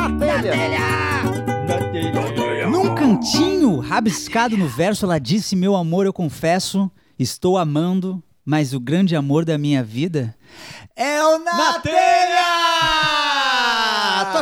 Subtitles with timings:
[0.00, 1.20] Na telha.
[2.70, 8.80] Num cantinho rabiscado no verso, ela disse: Meu amor, eu confesso, estou amando, mas o
[8.80, 10.34] grande amor da minha vida
[10.96, 11.94] é o Na, Na telha!
[11.94, 13.19] telha!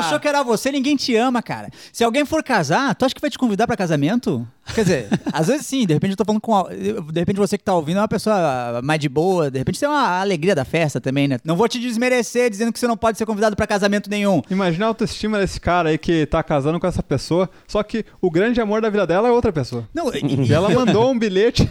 [0.01, 0.71] Tu achou que era você?
[0.73, 1.69] Ninguém te ama, cara.
[1.93, 4.47] Se alguém for casar, tu acha que vai te convidar pra casamento?
[4.75, 6.55] Quer dizer, às vezes sim, de repente eu tô falando com.
[6.55, 9.81] a- De repente você que tá ouvindo é uma pessoa mais de boa, de repente
[9.81, 11.39] tem uma alegria da festa também, né?
[11.45, 14.43] Não vou te desmerecer dizendo que você não pode ser convidado pra casamento nenhum.
[14.51, 18.31] Imagina a autoestima desse cara aí que tá casando com essa pessoa, só que o
[18.31, 19.89] grande amor da vida dela é outra pessoa.
[19.95, 21.67] Não, E ela mandou um bilhete.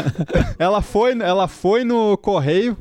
[0.58, 2.76] ela, foi, ela foi no correio,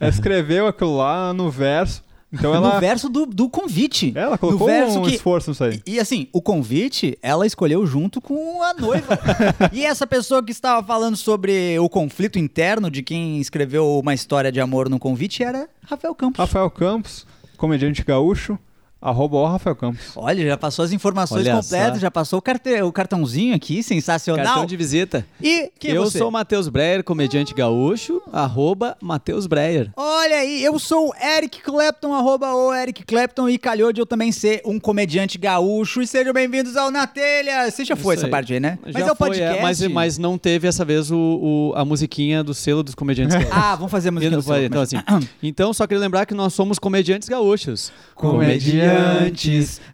[0.00, 2.02] escreveu aquilo lá no verso.
[2.32, 4.12] Então ela, no verso do, do convite.
[4.14, 5.82] ela colocou um que, esforço nisso aí.
[5.86, 9.18] E assim, o convite, ela escolheu junto com a noiva.
[9.72, 14.52] e essa pessoa que estava falando sobre o conflito interno de quem escreveu uma história
[14.52, 16.38] de amor no convite era Rafael Campos.
[16.38, 18.58] Rafael Campos, comediante gaúcho,
[19.00, 20.12] arroba o Rafael Campos.
[20.16, 22.00] Olha, já passou as informações Olha completas, só.
[22.00, 24.44] já passou o, carte- o cartãozinho aqui, sensacional.
[24.44, 25.24] Cartão de visita.
[25.40, 26.18] E quem é eu você?
[26.18, 29.90] sou o Matheus Breyer, comediante gaúcho, arroba Matheus Breyer.
[29.96, 34.06] Olha aí, eu sou o Eric Clapton, arroba o Eric Clapton, e calhou de eu
[34.06, 36.02] também ser um comediante gaúcho.
[36.02, 37.70] E sejam bem-vindos ao Na Telha.
[37.70, 38.30] Você já foi Isso essa aí.
[38.30, 38.78] parte aí, né?
[38.86, 39.62] Já é o foi, podcast.
[39.62, 43.52] mas, mas não teve essa vez o, o- a musiquinha do selo dos comediantes gaúchos.
[43.56, 44.96] Ah, vamos fazer a música Então, do vai, então, assim,
[45.42, 47.92] então, só queria lembrar que nós somos comediantes gaúchos.
[48.14, 48.87] Comediantes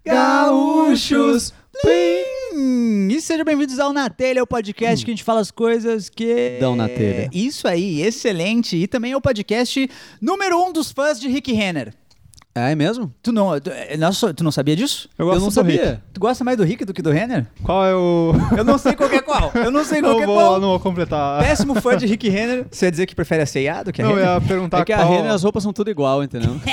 [0.05, 1.53] gaúchos.
[1.83, 3.09] Plim!
[3.11, 6.59] E sejam bem-vindos ao Na Telha, o podcast que a gente fala as coisas que...
[6.61, 7.29] Dão na telha.
[7.33, 8.77] Isso aí, excelente.
[8.77, 11.93] E também é o podcast número um dos fãs de Rick Renner.
[12.57, 13.13] Ah, é mesmo?
[13.21, 15.09] Tu não, tu, é, nossa, tu não sabia disso?
[15.19, 15.77] Eu gosto não do Rick.
[15.79, 16.03] sabia.
[16.13, 17.47] Tu gosta mais do Rick do que do Renner?
[17.65, 18.33] Qual é o.
[18.57, 19.51] Eu não sei qual é qual.
[19.55, 20.61] Eu não sei qual Eu é qual.
[20.61, 21.43] não vou completar.
[21.43, 22.65] Péssimo fã de Rick Renner.
[22.71, 24.35] Você ia dizer que prefere a C&A do que a Não, eu Renner?
[24.35, 25.11] ia perguntar É que a qual...
[25.11, 26.55] Renner as roupas são tudo igual, entendeu?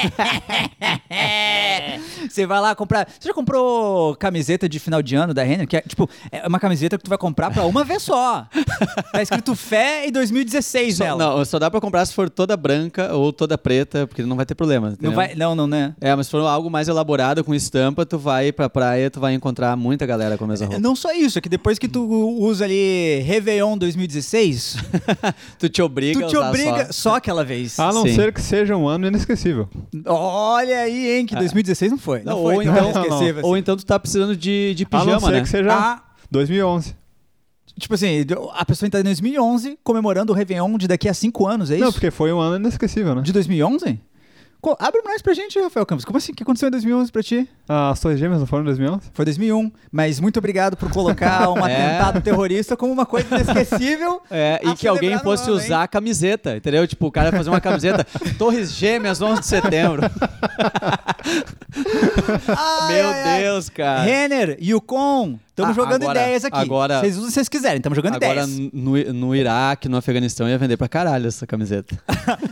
[2.30, 3.08] Você vai lá comprar.
[3.20, 5.68] Você já comprou camiseta de final de ano da Renner?
[5.68, 8.46] Que é tipo, é uma camiseta que tu vai comprar pra uma vez só.
[9.12, 11.18] Tá escrito Fé e 2016 Só, nela.
[11.38, 14.46] não, só dá pra comprar se for toda branca ou toda preta, porque não vai
[14.46, 14.88] ter problema.
[14.88, 15.12] Não entendeu?
[15.14, 15.36] vai.
[15.36, 15.96] Não, não, né?
[16.00, 19.34] É, mas se for algo mais elaborado, com estampa, tu vai pra praia, tu vai
[19.34, 20.80] encontrar muita galera com a mesma roupa.
[20.82, 22.04] Não só isso, é que depois que tu
[22.40, 24.78] usa ali Réveillon 2016,
[25.58, 26.92] Tu te obriga tu a te usar obriga só.
[27.12, 27.80] só, aquela vez.
[27.80, 28.14] A não Sim.
[28.16, 29.68] ser que seja um ano inesquecível.
[30.06, 32.22] Olha aí, hein, que 2016 não foi.
[32.24, 33.60] Não, Não, foi ou, tão então, inesquecível ou assim.
[33.60, 35.42] então tu tá precisando de, de a não pijama, ser né?
[35.42, 36.96] que seja Ah, 2011.
[37.80, 41.72] tipo assim, a pessoa está em 2011 comemorando o Réveillon de daqui a 5 anos,
[41.72, 41.86] é isso?
[41.86, 43.22] Não, porque foi um ano inesquecível, né?
[43.22, 44.00] De 2011?
[44.62, 46.06] Co- Abre mais pra gente, Rafael Campos.
[46.06, 46.32] Como assim?
[46.32, 47.50] O que aconteceu em 2011 pra ti?
[47.68, 49.10] As Torres Gêmeas não foram em 2011?
[49.14, 51.74] Foi 2001, mas muito obrigado por colocar um É.
[51.98, 54.22] atentado terrorista como uma coisa inesquecível.
[54.30, 56.88] É, a e que alguém fosse ano, usar a camiseta, entendeu?
[56.88, 58.06] Tipo, o cara fazer uma camiseta
[58.38, 60.02] Torres Gêmeas, 11 de setembro.
[62.48, 63.42] Ai, Meu ai, ai.
[63.44, 64.02] Deus, cara.
[64.04, 66.58] Renner, Yukon, estamos Ah, jogando agora- ideias aqui.
[66.58, 68.70] agora- Vocês usam se vocês quiserem, estamos jogando Agora, ideias.
[68.74, 71.98] no, no Iraque, no Afeganistão, ia vender pra caralho essa camiseta.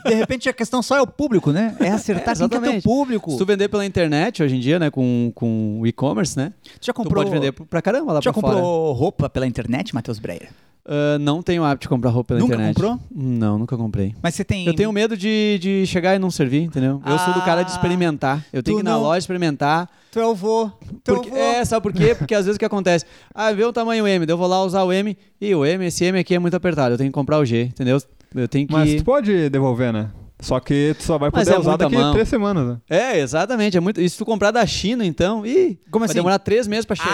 [0.05, 1.75] De repente a questão só é o público, né?
[1.79, 2.83] É acertar É, quem que é teu exatamente.
[2.83, 3.31] público.
[3.31, 6.53] Se tu vender pela internet hoje em dia, né, com, com o e-commerce, né?
[6.79, 8.53] Tu já Tu comprou, pode vender pra caramba lá já pra fora.
[8.55, 10.49] comprou roupa pela internet, Matheus Breyer?
[10.91, 12.75] Ah, não tenho hábito de comprar roupa pela Nunca internet.
[12.75, 12.99] comprou?
[13.13, 14.15] Não, nunca comprei.
[14.23, 14.65] Mas você tem...
[14.65, 16.99] Eu tenho medo de, de chegar e não servir, entendeu?
[17.05, 18.43] Eu sou do cara de Ah, experimentar.
[18.51, 19.87] Eu tenho tu que ir na não- loja experimentar.
[20.11, 20.71] Tu é o vô.
[21.03, 21.39] Tu Porque, é o vô.
[21.39, 22.15] é, sabe por quê?
[22.15, 23.05] Porque às vezes o que acontece?
[23.35, 26.03] Ah, vê o tamanho M, eu vou lá usar o M, e o M, esse
[26.05, 28.01] M aqui é muito apertado, eu tenho que comprar o G, entendeu?
[28.33, 28.73] Eu tenho que.
[28.73, 30.09] Mas tu pode devolver, né?
[30.41, 32.09] Só que tu só vai poder é usar daqui mão.
[32.11, 32.77] a três semanas, né?
[32.89, 33.75] É, exatamente.
[33.75, 33.99] É muito...
[33.99, 36.13] E se tu comprar da China, então, ih, Como vai assim?
[36.15, 37.09] demorar três meses pra chegar.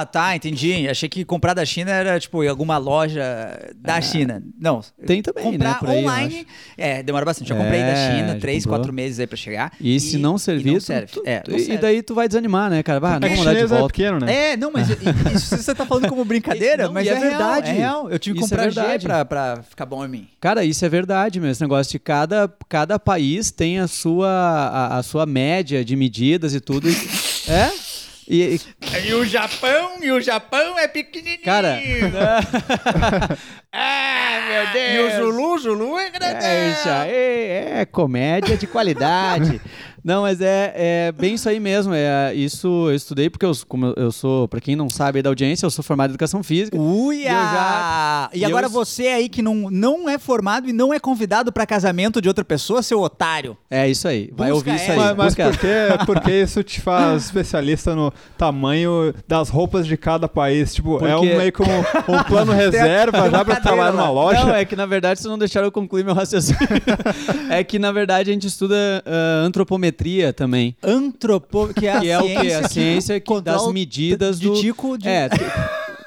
[0.00, 0.88] Ah, tá, entendi.
[0.88, 3.22] Achei que comprar da China era, tipo, em alguma loja
[3.76, 4.42] da China.
[4.60, 4.80] Não.
[5.06, 5.76] Tem também, comprar né?
[5.78, 6.46] Por aí, eu online.
[6.76, 7.48] É, demora bastante.
[7.48, 8.80] Já comprei da É, China, três, comprou.
[8.80, 9.72] quatro meses aí pra chegar.
[9.80, 11.06] E, se não servir, não tu- serve.
[11.12, 11.78] tu- é, não e serve.
[11.80, 12.98] daí tu vai desanimar, né, cara?
[13.06, 13.86] Ah, não É vou que mandar de é volta.
[13.86, 14.52] pequeno, né?
[14.52, 14.88] É, não, mas
[15.34, 17.70] isso você tá falando como brincadeira, Não, mas e é, é verdade.
[17.70, 18.10] Real, é real.
[18.10, 20.28] Eu tive que Isso é comprar G pra, pra ficar bom em mim.
[20.40, 21.52] Cara, isso é verdade mesmo.
[21.52, 26.54] Esse negócio de cada, cada país tem a sua, a, a sua média de medidas
[26.54, 26.88] e tudo.
[27.48, 27.72] É?
[28.28, 28.60] E, e-
[29.08, 31.42] E o Japão, e o Japão é pequenininho.
[31.42, 31.80] cara.
[33.72, 35.14] ah, meu Deus.
[35.14, 36.40] E o Zulu, Zulu é grandão.
[36.40, 37.10] É isso aí,
[37.80, 39.60] é comédia de qualidade.
[40.02, 41.92] Não, mas é, é bem isso aí mesmo.
[41.94, 45.66] É, isso eu estudei porque eu, como eu- sou, pra quem não sabe da audiência,
[45.66, 46.74] eu sou formado em educação física.
[46.74, 47.28] Uia!
[47.28, 50.94] E já- E e agora eu- você aí que não, não é formado e não
[50.94, 53.58] é convidado pra casamento de outra pessoa, seu otário.
[53.70, 54.30] É isso aí.
[54.34, 54.96] Vai Busca ouvir isso aí.
[54.96, 60.26] Mas, mas por que, porque isso te faz especialista no tamanho das roupas de cada
[60.26, 60.74] país?
[60.74, 61.70] Tipo, é um Porque- meio como
[62.08, 63.92] um plano reserva já pra lá.
[63.92, 64.44] numa loja.
[64.44, 66.58] Não, é que na verdade vocês não deixaram eu concluir meu raciocínio.
[67.50, 70.76] é que na verdade a gente estuda ah, antropometria também.
[70.82, 71.68] Antropo...
[71.74, 72.52] Que é a que é o ciência quê?
[72.52, 74.54] A ciência que, das medidas de do...
[74.54, 75.08] tico de...
[75.08, 75.28] É,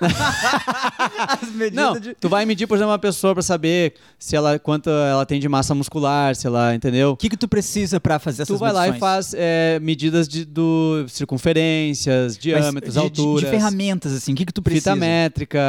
[1.41, 2.13] as medidas não, de...
[2.15, 5.47] tu vai medir, por exemplo, uma pessoa pra saber se ela, quanto ela tem de
[5.49, 7.11] massa muscular, se ela, entendeu?
[7.11, 8.99] O que que tu precisa pra fazer essas Tu vai lá e medições?
[8.99, 14.45] faz é, medidas de, do circunferências, diâmetros, de, de- alturas, De, ferramentas, assim, o que
[14.45, 14.91] que tu precisa?
[14.93, 15.59] fita métrica,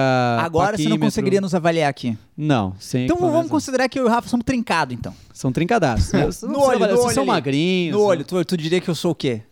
[0.40, 2.16] Agora você não conseguiria nos avaliar aqui.
[2.36, 5.14] Não, sem Então vamos considerar que eu e o Rafa somos trincados, então.
[5.32, 6.12] São trincadaços.
[6.44, 7.30] No olho, no vocês olho são ali.
[7.32, 7.96] magrinhos.
[7.96, 9.42] No olho, tu, tu diria que eu sou o quê?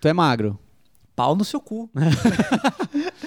[0.00, 0.58] Tu é magro.
[1.20, 1.90] Pau no seu cu.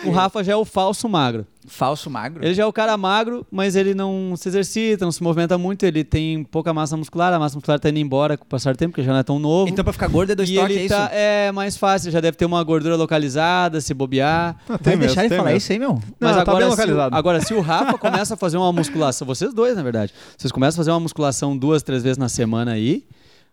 [0.05, 1.45] O Rafa já é o falso magro.
[1.65, 2.43] Falso magro.
[2.43, 5.85] Ele já é o cara magro, mas ele não se exercita, não se movimenta muito,
[5.85, 8.77] ele tem pouca massa muscular, a massa muscular tá indo embora com o passar do
[8.77, 9.69] tempo, porque já não é tão novo.
[9.71, 11.09] Então pra ficar gordo é dois e toques, ele é tá, isso?
[11.13, 14.57] é mais fácil, já deve ter uma gordura localizada, se bobear.
[14.67, 15.57] Ah, Vai mesmo, deixar ele tem falar mesmo.
[15.59, 15.93] isso aí, meu?
[16.19, 17.15] Mas Não, tá agora, bem se, o- localizado.
[17.15, 20.75] agora, se o Rafa começa a fazer uma musculação, vocês dois, na verdade, vocês começam
[20.75, 23.05] a fazer uma musculação duas, três vezes na semana aí,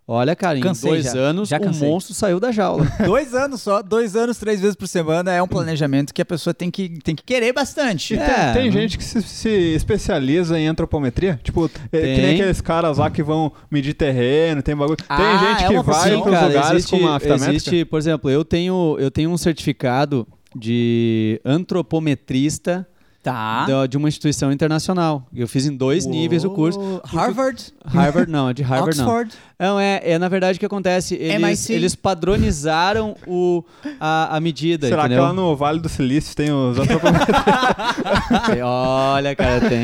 [0.06, 2.86] olha, cara, em Cansei dois já, anos já o monstro saiu da jaula.
[3.04, 6.52] dois anos só, dois anos, três vezes por semana é um planejamento que a pessoa
[6.52, 8.16] tem que, tem que querer bastante.
[8.16, 11.38] Tem, É, tem não- gente que se, se especializa em antropometria.
[11.42, 12.16] Tipo, é, que Tem.
[12.16, 14.96] nem aqueles caras lá que vão medir terreno, tem bagulho.
[15.08, 18.30] Ah, tem gente é que vai pros Cara, lugares existe, com uma existe, por exemplo,
[18.30, 20.26] eu tenho, eu tenho um certificado
[20.56, 22.86] de antropometrista
[23.22, 23.66] Tá.
[23.66, 25.26] da- de uma instituição internacional.
[25.34, 27.00] Eu fiz em dois níveis o curso.
[27.04, 29.04] Harvard, Harvard não, é de Harvard não.
[29.06, 29.34] Oxford.
[29.58, 31.16] Não, é, é na verdade o que acontece.
[31.16, 31.72] Eles, MIT.
[31.74, 33.62] eles padronizaram o,
[34.00, 35.24] a, a medida, Será que entendeu?
[35.24, 36.78] lá no Vale do Silício tem os?
[38.64, 39.82] Olha, cara, tem.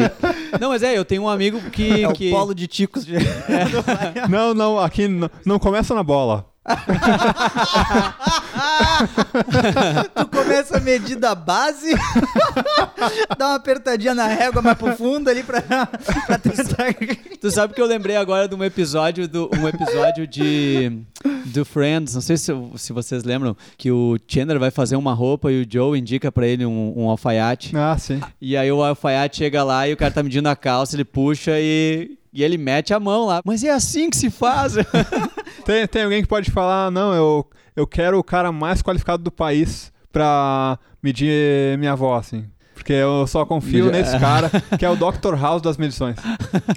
[0.60, 2.02] Não, mas é, eu tenho um amigo que.
[2.04, 2.30] É o que...
[2.30, 3.04] polo de ticos.
[3.04, 3.16] De...
[4.30, 6.46] não, não, aqui n- não começa na bola.
[10.14, 11.94] Tu começa a medir da base,
[13.38, 16.94] dá uma apertadinha na régua mais pro fundo ali pra, pra tentar...
[17.40, 21.04] Tu sabe que eu lembrei agora de um episódio do um episódio de
[21.46, 25.50] do Friends, não sei se, se vocês lembram, que o Chandler vai fazer uma roupa
[25.52, 27.76] e o Joe indica pra ele um, um alfaiate.
[27.76, 28.20] Ah, sim.
[28.40, 31.52] E aí o alfaiate chega lá e o cara tá medindo a calça, ele puxa
[31.58, 33.40] e e ele mete a mão lá.
[33.44, 34.74] Mas é assim que se faz.
[35.64, 37.44] Tem, tem alguém que pode falar, não, eu,
[37.74, 42.44] eu quero o cara mais qualificado do país pra medir minha avó, assim.
[42.72, 44.48] Porque eu só confio nesse cara,
[44.78, 45.34] que é o Dr.
[45.36, 46.14] House das medições.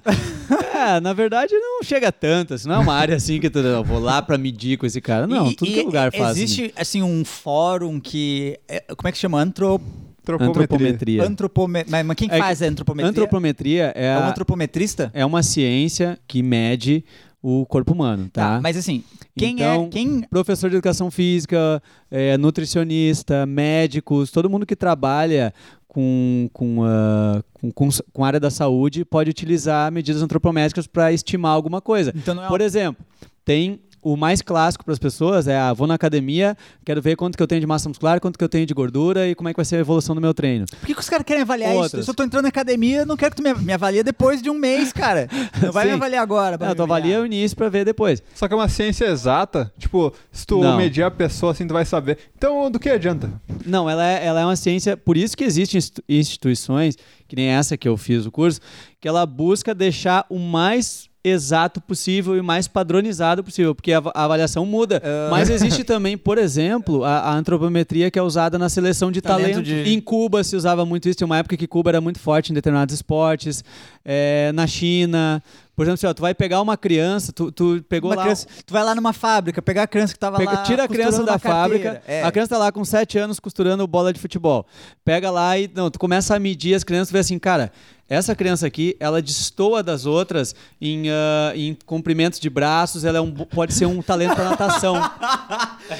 [0.74, 2.54] é, na verdade não chega tanto.
[2.56, 5.02] Assim, não é uma área assim que tu, eu vou lá pra medir com esse
[5.02, 5.28] cara.
[5.28, 6.36] Não, E- tudo e que é lugar faz.
[6.38, 8.60] Existe, assim, um fórum que...
[8.68, 9.40] é- Como é que chama?
[9.40, 9.80] Antro...
[10.36, 11.24] Antropometria.
[11.24, 11.24] Antropometria.
[11.26, 11.86] Antropome...
[11.88, 13.10] Mas, quem É faz a antropometria?
[13.10, 15.12] Antropometria é, É um a- antropometrista?
[15.14, 17.04] é uma ciência que mede
[17.42, 18.60] o corpo humano, tá?
[18.62, 19.04] Mas assim,
[19.38, 19.88] quem Então, é...
[19.90, 20.22] Quem...
[20.30, 21.82] Professor de educação física,
[22.12, 25.54] é, nutricionista, médicos, todo mundo que trabalha
[25.88, 31.12] com, com, ah, com, com, com a área da saúde pode utilizar medidas antropométricas para
[31.14, 32.14] estimar alguma coisa.
[32.16, 33.04] Então não é Por exemplo,
[33.46, 36.56] tem o mais clássico para as pessoas é, ah, vou na academia,
[36.86, 39.28] quero ver quanto que eu tenho de massa muscular, quanto que eu tenho de gordura
[39.28, 40.66] e como é que vai ser a evolução do meu treino.
[40.80, 41.82] Por que, que os caras querem avaliar isso?
[41.84, 42.06] Outras.
[42.06, 44.50] Se eu tô entrando na academia, não quero que tu me, me avalie depois de
[44.50, 45.28] um mês, cara.
[45.62, 45.90] Não vai Sim.
[45.92, 46.58] me avaliar agora.
[46.58, 48.22] Não, tu avalia o início para ver depois.
[48.34, 49.72] Só que é uma ciência exata.
[49.78, 50.78] Tipo, se tu Não.
[50.78, 52.18] medir a pessoa assim, tu vai saber.
[52.38, 53.30] Então, do que adianta?
[53.66, 56.96] Não, ela é, ela é uma ciência, por isso que existem institu- instituições,
[57.28, 58.60] que nem essa que eu fiz o curso,
[59.02, 64.12] que ela busca deixar o mais exato possível e mais padronizado possível, porque a, ava-
[64.16, 65.02] a avaliação muda.
[65.30, 69.62] Mas existe também, por exemplo, a, a antropometria que é usada na seleção de Talento
[69.62, 69.64] talento.
[69.64, 72.52] de- Em Cuba se usava muito isso, tinha uma época que Cuba era muito forte
[72.52, 73.64] em determinados esportes,
[74.06, 75.44] é, na China.
[75.76, 78.24] Por exemplo, assim, ó, tu vai pegar uma criança, tu, tu pegou Uma lá...
[78.24, 80.64] criança- tu vai lá numa fábrica, pegar a criança que tava Pega- lá.
[80.64, 82.24] tira a criança da fábrica, É.
[82.24, 84.66] a criança tá lá com 7 anos costurando bola de futebol.
[85.06, 87.72] Pega lá e não, tu começa a medir as crianças, tu vê assim, cara,
[88.10, 93.22] essa criança aqui, ela destoa das outras em, ah, em comprimentos de braços, ela é
[93.22, 94.96] um, pode ser um talento para natação.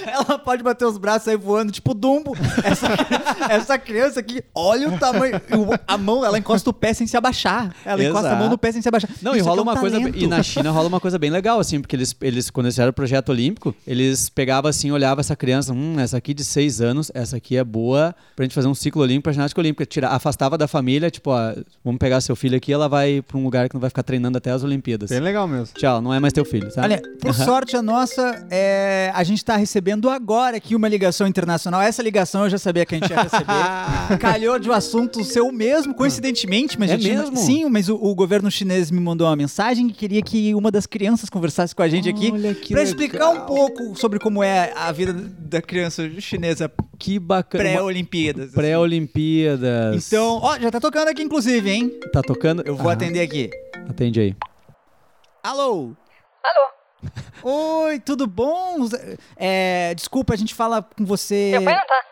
[0.06, 2.36] Ela pode bater os braços aí voando, tipo Dumbo.
[2.64, 2.88] Essa,
[3.50, 5.42] essa criança aqui, olha o tamanho.
[5.88, 7.74] A mão, ela encosta o pé sem se abaixar.
[7.84, 8.42] Ela encosta a Exato.
[8.42, 9.10] mão no pé sem se abaixar.
[9.22, 10.18] Não, e Isso rola aqui é um uma coisa.
[10.18, 12.92] E na China rola uma coisa bem legal, assim, porque eles, eles quando eles fizeram
[12.92, 17.12] o projeto olímpico, eles pegavam assim, olhavam essa criança, hum, essa aqui de 6 anos,
[17.14, 19.86] essa aqui é boa pra gente fazer um ciclo olímpico pra ginástica olímpica.
[19.86, 23.44] Tira, afastava da família, tipo, ó, vamos pegar seu filho aqui, ela vai pra um
[23.44, 25.10] lugar que não vai ficar treinando até as Olimpíadas.
[25.10, 25.68] Bem legal mesmo.
[25.76, 26.82] Tchau, não é mais teu filho, tá?
[26.84, 31.82] Olha, por sorte a nossa, é, a gente tá recebendo agora aqui uma ligação internacional.
[31.82, 34.18] Essa ligação eu já sabia que a gente ia receber.
[34.20, 37.38] Calhou de um assunto ser o mesmo, coincidentemente, mas É tinha- mesmo?
[37.38, 40.86] Sim, mas o, o governo chinês me mandou uma mensagem que queria que uma das
[40.86, 44.72] crianças conversasse com a gente aqui Olha que pra explicar um pouco sobre como é
[44.76, 47.64] a vida da criança chinesa Que bacana.
[47.64, 48.46] Pré-Olimpíadas.
[48.48, 48.56] assim.
[48.56, 50.08] Pré-Olimpíadas.
[50.08, 51.89] Então, ó, já tá tocando aqui inclusive, hein?
[52.12, 52.62] Tá tocando?
[52.66, 53.50] Eu vou Ah, atender aqui.
[53.90, 54.36] Atende aí.
[55.44, 55.94] Alô?
[56.44, 56.70] Alô,
[57.86, 58.78] Oi, tudo bom?
[59.38, 61.52] É, desculpa, a gente fala com você.
[61.52, 62.06] meu pai não tá.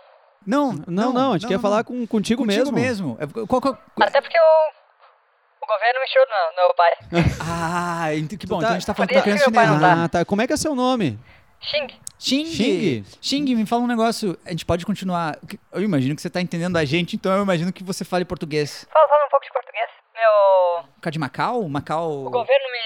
[0.45, 2.71] Não, Não, não, a gente quer falar com, contigo, contigo mesmo.
[2.71, 3.17] mesmo.
[3.19, 6.91] É, Qual, qual- Até porque o, o governo mexeu no, no meu pai.
[8.09, 8.59] Ah, ent- que bom.
[8.59, 9.95] tá- Então a gente tá falando Por com a isso criança que meu pai chinesa.
[9.95, 10.23] não Ah, tá.
[10.25, 11.19] Como é que é seu nome?
[11.59, 11.87] Xing.
[12.19, 12.45] Xing.
[12.45, 13.05] Xing?
[13.21, 14.37] Xing, me fala um negócio.
[14.45, 15.37] A gente pode continuar.
[15.71, 18.87] Eu imagino que você tá entendendo a gente, então eu imagino que você fale português.
[18.91, 19.89] Fala, fala um pouco de português.
[20.15, 20.83] Meu...
[20.95, 21.69] Ficar de Macau?
[21.69, 22.25] Macau.
[22.25, 22.79] O governo me,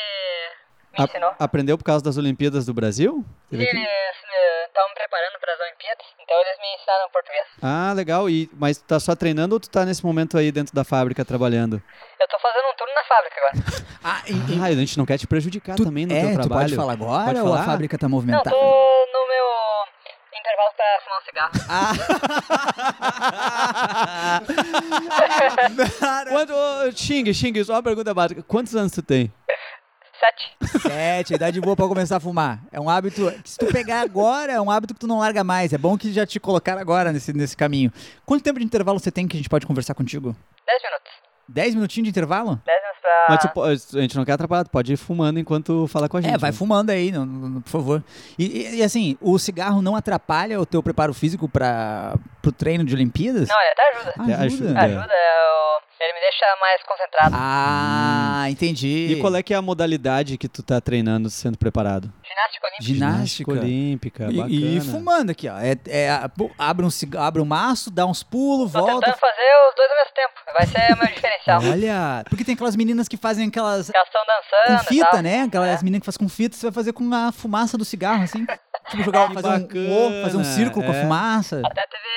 [0.94, 1.34] me A- ensinou.
[1.40, 3.24] aprendeu por causa das Olimpíadas do Brasil?
[3.52, 7.46] Eles estavam me preparando para as Olimpíadas, então eles me ensinaram português.
[7.62, 8.30] Ah, legal.
[8.30, 11.24] E, mas tu tá só treinando ou tu tá nesse momento aí dentro da fábrica
[11.26, 11.82] trabalhando?
[12.20, 13.82] Eu tô fazendo um turno na fábrica agora.
[14.04, 16.30] Ah, e, e- Ah, a gente não quer te prejudicar tu, também no é, teu
[16.32, 16.62] tu trabalho.
[16.70, 17.66] pode falar agora Pode ou a falar?
[17.66, 18.50] fábrica tá Não, movimentada?
[18.50, 19.46] tô no meu
[20.40, 21.52] intervalo para fumar um cigarro.
[21.70, 21.92] Ah.
[26.30, 28.42] Quanto, ô, Xing, Xing, só uma pergunta básica.
[28.44, 29.32] Quantos anos tu tem?
[30.22, 30.82] Sete.
[30.82, 32.60] Sete, idade boa pra começar a fumar.
[32.72, 35.44] É um hábito que se tu pegar agora, é um hábito que tu não larga
[35.44, 35.74] mais.
[35.74, 37.92] É bom que já te colocaram agora nesse, nesse caminho.
[38.26, 40.36] Quanto tempo de intervalo você tem que a gente pode conversar contigo?
[40.66, 41.12] Dez minutos.
[41.48, 42.62] Dez minutinhos de intervalo?
[42.66, 43.26] Dez minutos pra...
[43.30, 46.18] Mas tu po- a gente não quer atrapalhar, tu pode ir fumando enquanto fala com
[46.18, 46.36] a gente.
[46.36, 46.56] É, vai né?
[46.58, 48.04] fumando aí, não- não- por favor.
[48.38, 52.14] E, e- e, assim, o cigarro não atrapalha o teu preparo físico para
[52.44, 53.50] pro treino de Olimpíadas?
[53.50, 54.14] Não, ele até ajuda.
[54.18, 54.80] Até ajuda.
[54.80, 57.36] Ajuda, eu- ele me deixa mais concentrado.
[57.38, 59.14] Ah, entendi.
[59.14, 62.12] E qual é que é a modalidade que tu tá treinando sendo preparado?
[62.24, 62.84] Ginástica olímpica.
[62.84, 63.52] Ginástica.
[63.52, 64.50] olímpica, E- bacana.
[64.56, 65.58] E, fumando aqui, ó.
[65.60, 66.90] É, é, pô, abre, um,
[67.20, 69.06] abre um maço, dá uns pulos, Tô volta.
[69.06, 70.34] tentando fazer os dois ao mesmo tempo.
[70.54, 71.62] Vai ser o meu diferencial.
[71.72, 75.42] Olha, porque tem aquelas meninas que fazem aquelas Elas estão com dançando e fita, né?
[75.44, 75.84] Aquelas É.
[75.84, 78.46] meninas que fazem com fita, você vai fazer com a fumaça do cigarro, assim.
[78.90, 81.02] Tipo, jogar, fazer um, bacana, O, fazer um círculo com a é.
[81.04, 81.62] fumaça.
[81.64, 82.08] Até teve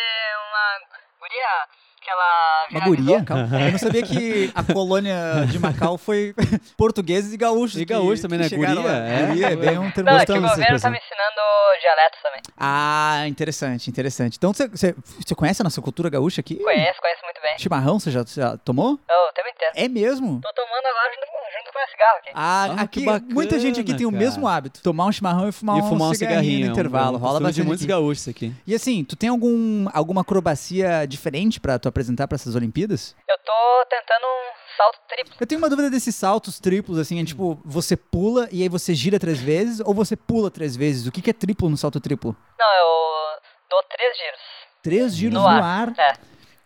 [0.49, 1.69] uma guria
[2.05, 3.25] que ela Uma guria?
[3.67, 6.35] Eu não sabia que a colônia de Macau foi
[6.77, 7.77] portugueses e gaúchos.
[7.81, 8.49] E que- gaúchos também, né?
[8.49, 8.93] Guria, lá.
[8.93, 9.27] é.
[9.27, 11.41] Guria é bem um termo Não, é que o governo tá me ensinando
[11.81, 12.41] dialetos também.
[12.59, 14.37] Ah, interessante, interessante.
[14.37, 14.95] Então, você-
[15.35, 16.57] conhece a nossa cultura gaúcha aqui?
[16.57, 17.59] Conheço, conheço muito bem.
[17.59, 18.91] Chimarrão, você já, já tomou?
[19.11, 19.73] Eu, o tempo inteiro.
[19.75, 20.41] É mesmo?
[20.41, 22.31] Tô tomando agora junto, com- junto com meu cigarro aqui.
[22.35, 24.23] Ah, Ah, aqui, que bacana, muita gente aqui tem o cara.
[24.25, 24.81] mesmo hábito.
[24.83, 26.67] Tomar um chimarrão e fumar, e fumar um cigarrinho cigarrinho.
[26.67, 27.17] no intervalo.
[27.17, 27.89] É um Rola costume de bastante muitos aqui.
[27.93, 28.53] gaúchos aqui.
[28.67, 33.15] E assim, tu tem algum, alguma acrobacia diferente pra tu apresentar pra essas Olimpíadas?
[33.29, 35.35] Eu tô tentando um salto triplo.
[35.41, 38.95] Eu tenho uma dúvida desses saltos triplos, assim, é tipo, você pula e aí você
[38.95, 41.07] gira três vezes ou você pula três vezes?
[41.07, 42.37] O que, que é triplo no salto triplo?
[42.59, 44.41] Não, eu dou três giros.
[44.83, 45.63] Três giros No no, ar.
[45.63, 45.93] ar.
[45.99, 46.13] É.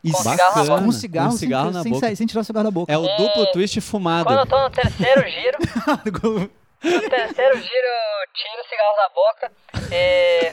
[0.03, 0.83] E Com cigarro na boca.
[0.85, 2.07] Com cigarro, Com cigarro sem, na sem boca.
[2.07, 2.93] sair- sem tirar o cigarro da boca.
[2.93, 4.25] É o duplo twist fumado.
[4.27, 5.59] Quando eu tô no terceiro giro,
[6.85, 9.53] no terceiro giro eu tiro o cigarro da boca
[9.93, 10.53] e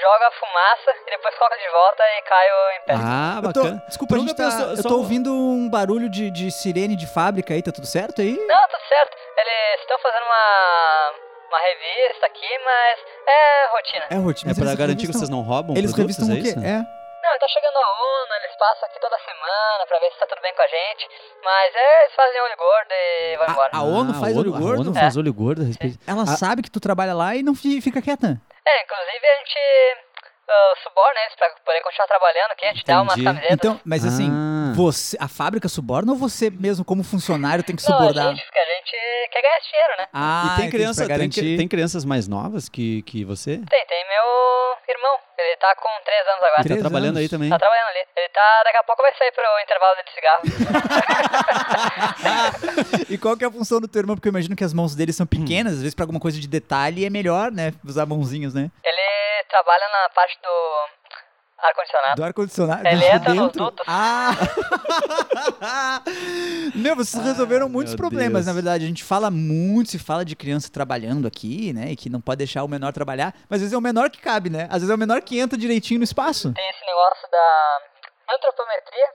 [0.00, 2.94] jogo a fumaça e depois coloco de volta e caio em pé.
[2.96, 3.82] Ah, Eu tô- bacana.
[3.88, 7.06] desculpa, a gente tá, pensou- eu só- tô ouvindo um barulho de, de sirene de
[7.06, 8.32] fábrica aí, tá tudo certo aí?
[8.36, 9.16] Não, tudo certo.
[9.36, 11.12] Eles estão fazendo uma,
[11.48, 14.04] uma revista aqui, mas é rotina.
[14.10, 14.50] É rotina.
[14.50, 16.48] É eles garantir que revistam- vocês não roubam Eles produtos, revistam é o quê?
[16.50, 16.58] isso?
[16.64, 16.78] É.
[17.24, 20.42] Não, tá chegando a ONU, eles passam aqui toda semana pra ver se tá tudo
[20.42, 21.08] bem com a gente.
[21.42, 23.70] Mas é, eles fazem olho gordo e vão embora.
[23.72, 24.76] A ONU Ah, faz a olho gordo?
[24.76, 25.98] A ONU faz olho gordo a respeito.
[26.06, 26.36] Ela Ah.
[26.36, 28.36] sabe que tu trabalha lá e não fi- fica quieta.
[28.66, 29.58] É, inclusive a gente
[30.48, 33.52] uh, suborna eles pra poder continuar trabalhando aqui, a gente dá umas camisetas.
[33.52, 34.72] Então, mas assim, Ah.
[34.74, 38.58] você, a fábrica suborna ou você mesmo como funcionário tem que Não, a gente, porque
[38.58, 38.96] a gente
[39.30, 40.08] quer ganhar esse dinheiro, né?
[40.12, 43.58] Ah, e tem criança, tem, tem crianças mais novas que, que você?
[43.68, 44.24] Tem, tem meu
[44.88, 46.56] irmão, ele tá com 3 anos agora.
[46.56, 47.20] Tá Três trabalhando anos.
[47.20, 47.50] aí também?
[47.50, 48.04] Tá trabalhando ali.
[48.16, 50.42] Ele tá, daqui a pouco vai sair pro intervalo de cigarro.
[53.14, 54.16] e qual que é a função do teu irmão?
[54.16, 56.48] Porque eu imagino que as mãos dele são pequenas, às vezes pra alguma coisa de
[56.48, 57.72] detalhe é melhor, né?
[57.84, 58.70] Usar mãozinhas, né?
[58.82, 60.48] ele trabalha na parte do
[61.58, 62.16] ar-condicionado.
[62.16, 62.88] Do ar-condicionado.
[62.88, 63.64] Ele entra nos dentro.
[63.64, 63.86] dutos.
[63.88, 64.32] Ah!
[66.74, 68.46] Meu, vocês resolveram muitos problemas, Deus.
[68.46, 68.84] na verdade.
[68.84, 71.92] A gente fala muito, se fala de criança trabalhando aqui, né?
[71.92, 73.32] E que não pode deixar o menor trabalhar.
[73.48, 74.64] Mas às vezes é o menor que cabe, né?
[74.64, 76.52] Às vezes é o menor que entra direitinho no espaço.
[76.52, 77.78] Tem esse negócio da
[78.34, 79.06] antropometria,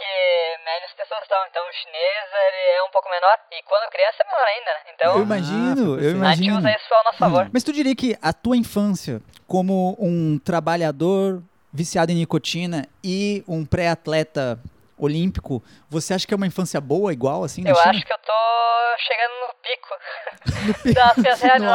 [0.00, 1.38] que mede as pessoas estão.
[1.50, 3.36] Então o chinês ele é um pouco menor.
[3.52, 4.80] E quando criança é menor ainda, né?
[4.94, 6.24] Então Eu imagino, eu perfeito.
[6.24, 6.58] a gente imagino.
[6.58, 7.50] usa isso ao nosso favor.
[7.52, 11.42] Mas tu diria que a tua infância, como um trabalhador
[11.72, 14.58] viciado em nicotina e um pré-atleta
[14.98, 17.90] olímpico, você acha que é uma infância boa, igual, assim, na Eu China?
[17.90, 18.32] acho que eu tô
[18.98, 19.88] chegando no pico
[20.94, 21.42] das minhas.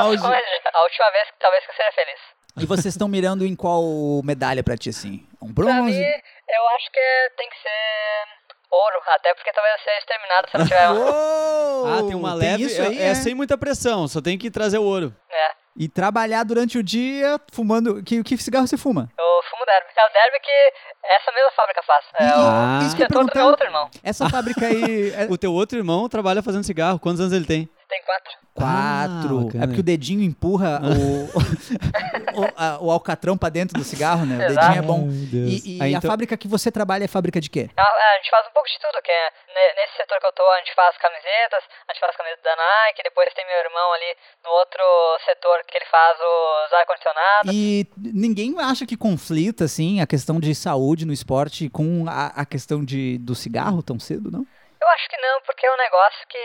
[0.75, 2.19] A última vez que talvez que eu seja feliz.
[2.57, 3.83] E vocês estão mirando em qual
[4.23, 5.27] medalha pra ti, assim?
[5.41, 5.99] Um Pra mim, bronze?
[6.01, 10.57] eu acho que é- tem que ser ouro, até porque talvez eu seja exterminado se
[10.57, 10.89] não tiver.
[10.91, 11.65] Uou!
[11.85, 12.63] Ah, tem uma leve.
[12.63, 13.07] isso aí, é, é.
[13.09, 15.13] é sem muita pressão, só tem que trazer o ouro.
[15.29, 15.51] É.
[15.77, 18.01] E trabalhar durante o dia fumando.
[18.01, 19.11] Que, que cigarro você fuma?
[19.19, 19.87] Eu fumo derby.
[19.97, 22.05] É o derby que essa mesma fábrica faz.
[22.17, 22.79] É o Ah.
[22.81, 23.89] Isso que eu setor do meu outro irmão.
[24.01, 25.11] Essa fábrica aí.
[25.19, 26.97] é- O teu outro irmão trabalha fazendo cigarro.
[26.97, 27.69] Quantos anos ele tem?
[28.05, 28.33] Quatro.
[28.55, 29.49] Quatro.
[29.59, 31.25] Ah, é porque o dedinho empurra o,
[32.39, 34.37] o, a- o alcatrão pra dentro do cigarro, né?
[34.37, 34.67] O Exato.
[34.67, 35.07] dedinho é bom.
[35.09, 37.69] E, e Aí, a então- fábrica que você trabalha é fábrica de quê?
[37.75, 40.31] A, a gente faz um pouco de tudo, que é, ne- nesse setor que eu
[40.33, 43.93] tô, a gente faz camisetas, a gente faz camisetas da Nike, depois tem meu irmão
[43.93, 44.11] ali
[44.43, 44.83] no outro
[45.25, 47.51] setor que ele faz os ar-condicionado.
[47.51, 52.45] E ninguém acha que conflita, assim, a questão de saúde no esporte com a, a
[52.45, 54.45] questão de, do cigarro tão cedo, não?
[54.81, 56.37] Eu acho que não, porque é um negócio que.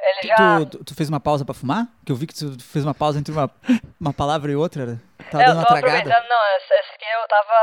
[0.00, 0.66] Ele Tu, já.
[0.66, 1.86] tu- tu fez uma pausa pra fumar?
[2.04, 3.50] Que eu vi que tu fez uma pausa entre uma,
[4.00, 4.98] uma palavra e outra.
[5.30, 6.08] Tava é, dando eu uma tragada.
[6.28, 7.54] não, esse, esse aqui eu tava.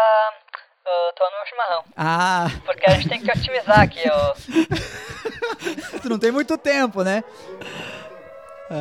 [0.86, 1.84] Eu tô no meu chimarrão.
[1.98, 4.34] Ah, Porque a gente tem que otimizar aqui, ó.
[6.02, 7.24] tu não tem muito tempo, né?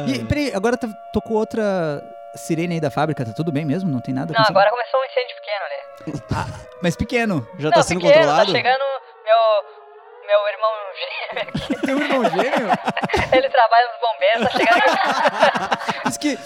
[0.09, 1.63] E, peraí, agora tá- tocou outra
[2.37, 3.91] sirene aí da fábrica, tá tudo bem mesmo?
[3.91, 6.61] Não tem nada Não, agora começou um incêndio pequeno ali.
[6.83, 7.49] Mas pequeno.
[7.59, 8.47] Já não, tá sendo pequeno, controlado?
[8.53, 8.83] Tá chegando
[9.25, 9.84] meu.
[10.27, 10.71] Meu irmão
[11.85, 12.69] gêmeo um irmão gêmeo?
[13.33, 16.05] Ele trabalha nos bombeiros, tá chegando.
[16.07, 16.39] Diz que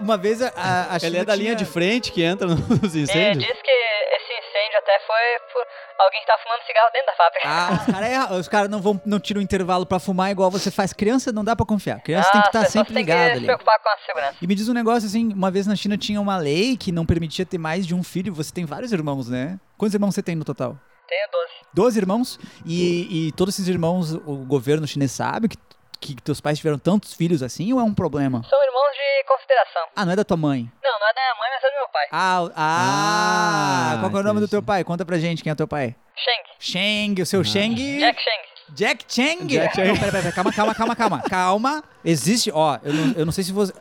[0.00, 2.94] uma vez a, a, Ele China é da linha tinha- de frente que entra nos
[2.94, 3.44] É, incêndios?
[3.44, 5.64] diz que esse incêndio até foi por
[6.04, 7.48] alguém que tá fumando cigarro dentro da fábrica.
[7.48, 10.70] Ah, os caras é- os caras não vão não tiram intervalo pra fumar igual você
[10.70, 10.92] faz.
[10.92, 12.00] Criança não dá pra confiar.
[12.00, 13.46] Criança tem que estar as pessoas sempre ligada que se ali.
[13.46, 14.36] preocupar com a segurança.
[14.40, 17.06] E me diz um negócio assim, uma vez na China tinha uma lei que não
[17.06, 18.32] permitia ter mais de um filho.
[18.34, 19.58] Você tem vários irmãos, né?
[19.78, 20.76] Quantos irmãos você tem no total?
[21.08, 21.52] Tenho 12.
[21.72, 22.38] Doze irmãos.
[22.64, 25.56] E, e todos esses irmãos, o governo chinês sabe que,
[26.00, 28.42] que teus pais tiveram tantos filhos assim ou é um problema?
[28.48, 29.82] São irmãos de consideração.
[29.96, 30.70] Ah, não é da tua mãe?
[30.82, 32.06] Não, não é da minha mãe, mas é do meu pai.
[32.12, 34.84] Ah, ah, Ah, qual é o nome do teu pai?
[34.84, 35.94] Conta pra gente quem é teu pai.
[36.16, 36.42] Sheng.
[36.58, 37.74] Sheng, o seu Sheng.
[37.98, 38.53] Jack Sheng.
[38.74, 39.46] Jack Chang.
[39.46, 39.88] Jack Chang.
[39.88, 41.22] Não, pera, pera, pera, calma, calma, calma, calma.
[41.22, 41.84] Calma.
[42.04, 43.72] Existe, ó, eu não, eu não sei se você.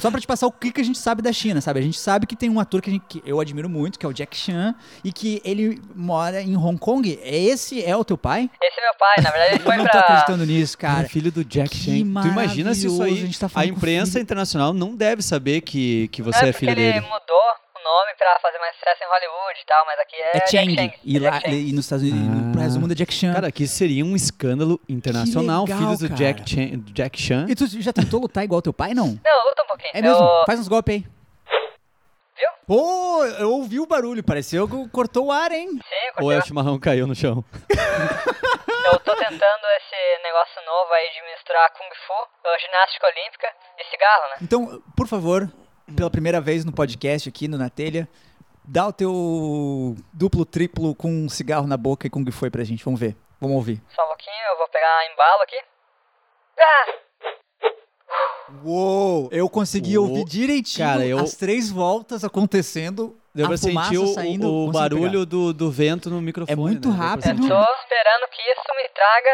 [0.00, 1.78] Só pra te passar o que, que a gente sabe da China, sabe?
[1.78, 4.04] A gente sabe que tem um ator que, a gente- que eu admiro muito, que
[4.06, 4.74] é o Jack Chan,
[5.04, 7.18] e que ele mora em Hong Kong.
[7.22, 8.50] Esse é o teu pai?
[8.62, 10.00] Esse é meu pai, na verdade ele foi eu não tô pra.
[10.00, 11.08] acreditando nisso, Cara, cara.
[11.08, 12.22] filho do Jack que Chan.
[12.22, 13.12] Tu imagina se isso aí.
[13.12, 16.70] a gente tá A, imprensa internacional não deve saber que, que você é, porque filho
[16.72, 17.00] ele dele.
[17.00, 20.40] mudou o nome pra fazer mais sucesso em Hollywood e tal, mas aqui é, É
[20.40, 20.74] Jack Chang.
[20.76, 20.94] Chang.
[21.04, 21.68] E, É lá, Jack Chang.
[21.68, 22.52] e nos Estados Unidos, Ah.
[22.52, 23.32] pro resto do mundo é Jack Chan.
[23.34, 25.62] Cara, que seria um escândalo internacional.
[25.64, 26.18] legal, Filhos do cara.
[26.18, 27.46] Jack Chan, do Jack Chan.
[27.48, 29.06] E tu já tentou lutar igual teu pai, não?
[29.06, 29.90] Não, luta um pouquinho.
[29.94, 30.22] É mesmo?
[30.24, 30.44] Eu...
[30.46, 31.00] Faz uns golpes aí.
[32.36, 32.48] Viu?
[32.66, 35.68] Pô, eu ouvi o barulho, pareceu que cortou o ar, hein?
[35.70, 37.42] Sim, Ou é o chimarrão caiu no chão?
[38.86, 39.36] Eu tô tentando
[39.78, 43.48] esse negócio novo aí de misturar Kung Fu, ginástica olímpica
[43.80, 44.36] e cigarro, né?
[44.42, 45.50] Então, por favor,
[45.94, 48.08] pela primeira vez no podcast aqui no Na Telha,
[48.64, 52.64] dá o teu duplo, triplo com um cigarro na boca e Kung Fu aí pra
[52.64, 52.84] gente.
[52.84, 53.16] Vamos ver.
[53.40, 53.82] Vamos ouvir.
[53.94, 55.56] Só um pouquinho, eu vou pegar embalo aqui.
[56.58, 57.06] Ah!
[58.64, 59.28] Uou!
[59.32, 60.08] Eu consegui Uou.
[60.08, 63.16] ouvir direitinho Cara, eu- as três voltas acontecendo.
[63.34, 66.52] Deu a pra sentir o, saindo, o barulho do, do vento no microfone.
[66.54, 66.96] É muito né?
[66.96, 67.28] Rápido.
[67.28, 69.30] Eu tô esperando que isso me traga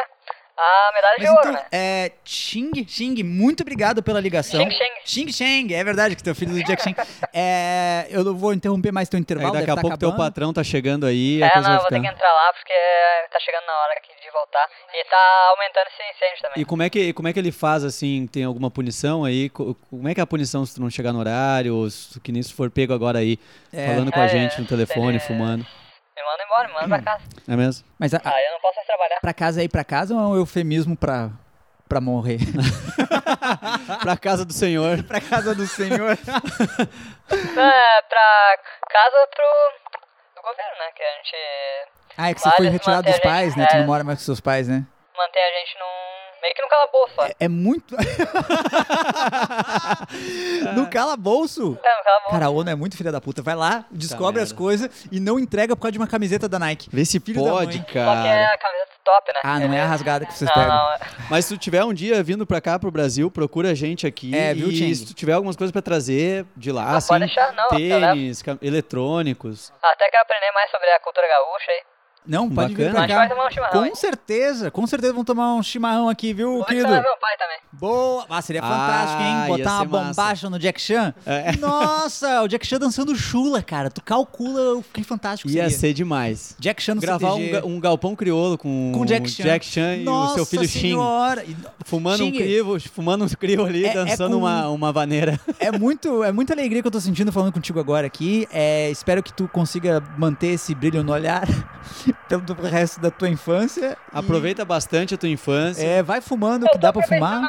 [0.56, 1.66] a medalha de Mas ouro, então, né?
[1.72, 2.12] é.
[2.24, 4.60] Xing, Xing, muito obrigado pela ligação.
[4.62, 4.70] Xing,
[5.04, 5.28] Xing.
[5.28, 6.94] Xing, Xing, é verdade que teu filho do Jack Xing.
[7.34, 9.52] É, eu não vou interromper mais teu Aí intervalo.
[9.52, 10.26] daqui deve a tá pouco teu acabando.
[10.30, 12.72] patrão tá chegando aí a É, não, eu vou ter que entrar lá porque
[13.32, 14.68] tá chegando na hora aqui de voltar.
[14.92, 16.62] E tá aumentando esse incêndio também.
[16.62, 19.48] E como é, que, como é que ele faz, assim, tem alguma punição aí?
[19.48, 22.20] Co- Como é que é a punição se tu não chegar no horário, ou se,
[22.20, 23.38] que nem se for pego agora aí,
[23.72, 23.86] É.
[23.86, 25.20] falando com a É, gente no telefone, é.
[25.20, 25.66] fumando.
[26.16, 27.24] Me manda embora, me manda pra casa.
[27.48, 27.86] É mesmo?
[27.98, 29.20] Mas a, a- Aí eu não posso mais trabalhar.
[29.20, 31.30] pra casa aí pra casa ou é um eufemismo pra,
[31.88, 32.38] pra morrer?
[34.02, 35.02] pra casa do senhor.
[35.04, 36.16] pra casa do senhor.
[37.32, 38.58] É, pra
[38.90, 39.46] casa pro
[40.36, 40.92] do governo, né?
[40.94, 41.36] Que a gente
[42.18, 43.66] Ah, é que você foi retirado dos a gente- pais, né?
[43.66, 43.78] Tu é.
[43.80, 44.84] não mora mais com seus pais, né?
[45.16, 46.01] mantém a gente num.
[46.52, 47.24] Meio que calabouço, ó.
[47.26, 47.96] É, é muito.
[50.74, 51.78] no calabouço.
[51.82, 52.30] É.
[52.30, 53.42] Cara, a ONU é muito filha da puta.
[53.42, 54.62] Vai lá, descobre as merda.
[54.62, 56.88] coisas e não entrega por causa de uma camiseta da Nike.
[56.92, 57.86] Vê se Filho da pode, mãe.
[57.86, 58.54] Só que é cara.
[58.54, 59.40] a camiseta top, né?
[59.44, 60.76] Ah, não é a rasgada que vocês não, pegam.
[60.76, 60.98] Não, é-
[61.30, 64.34] Mas se tu tiver um dia vindo pra cá, pro Brasil, procura a gente aqui.
[64.34, 67.26] É, viu, e se tu tiver algumas coisas pra trazer de lá, Não, assim, pode
[67.26, 69.72] deixar, não, tênis, eletrônicos.
[69.82, 71.80] Até quero aprender mais sobre a cultura gaúcha aí.
[72.26, 72.92] Não, pode vir Bacana.
[72.92, 73.34] pra A gente vai cá.
[73.34, 73.80] tomar um chimarrão.
[73.80, 73.94] Com hein?
[73.94, 76.88] certeza, com certeza vão tomar um chimarrão aqui, viu, Vou querido?
[76.88, 77.58] meu pai também.
[77.72, 78.24] Boa!
[78.30, 79.28] Ah, seria Ah, fantástico, hein?
[79.28, 80.04] ia Botar uma ser massa.
[80.22, 81.14] bombacha no Jack Chan.
[81.26, 81.52] É.
[81.58, 83.90] Nossa, o Jack Chan dançando chula, cara.
[83.90, 85.78] Tu calcula o que fantástico Ia seria.
[85.78, 86.54] ser demais.
[86.60, 87.52] Jack Chan no Gravar um, CTG.
[87.60, 89.42] ga- um galpão crioulo com, com Jack o Chan.
[89.42, 90.80] Jack Chan e Nossa o seu filho Shin.
[90.80, 91.44] senhora.
[91.44, 95.40] E- Fumando um crivo, fumando um crivo ali, É- é dançando com- uma, uma vaneira.
[95.58, 98.46] É muito, é muita alegria que eu tô sentindo falando contigo agora aqui.
[98.52, 101.42] É, espero que tu consiga manter esse brilho no olhar.
[102.28, 103.96] Pelo resto da tua infância.
[104.12, 105.84] e- Aproveita bastante a tua infância.
[105.86, 107.42] É, vai fumando o que dá pra fumar.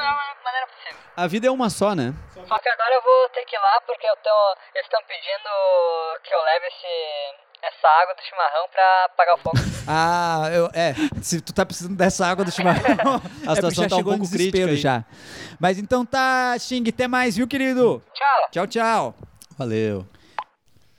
[1.16, 2.14] A vida é uma só, né?
[2.34, 4.30] Só que agora eu vou ter que ir lá porque eu tô,
[4.74, 5.50] eles estão pedindo
[6.24, 9.58] que eu leve esse, essa água do chimarrão pra apagar o fogo.
[9.86, 10.96] Ah, eu, é.
[11.22, 13.22] Se tu tá precisando dessa água do chimarrão.
[13.46, 14.78] A é situação já tá um pouco desespero crítica aí.
[14.78, 15.04] já.
[15.60, 18.02] Mas então tá, Xing, até mais, viu, querido?
[18.14, 18.48] Tchau.
[18.52, 19.16] Tchau, tchau.
[19.58, 20.08] Valeu.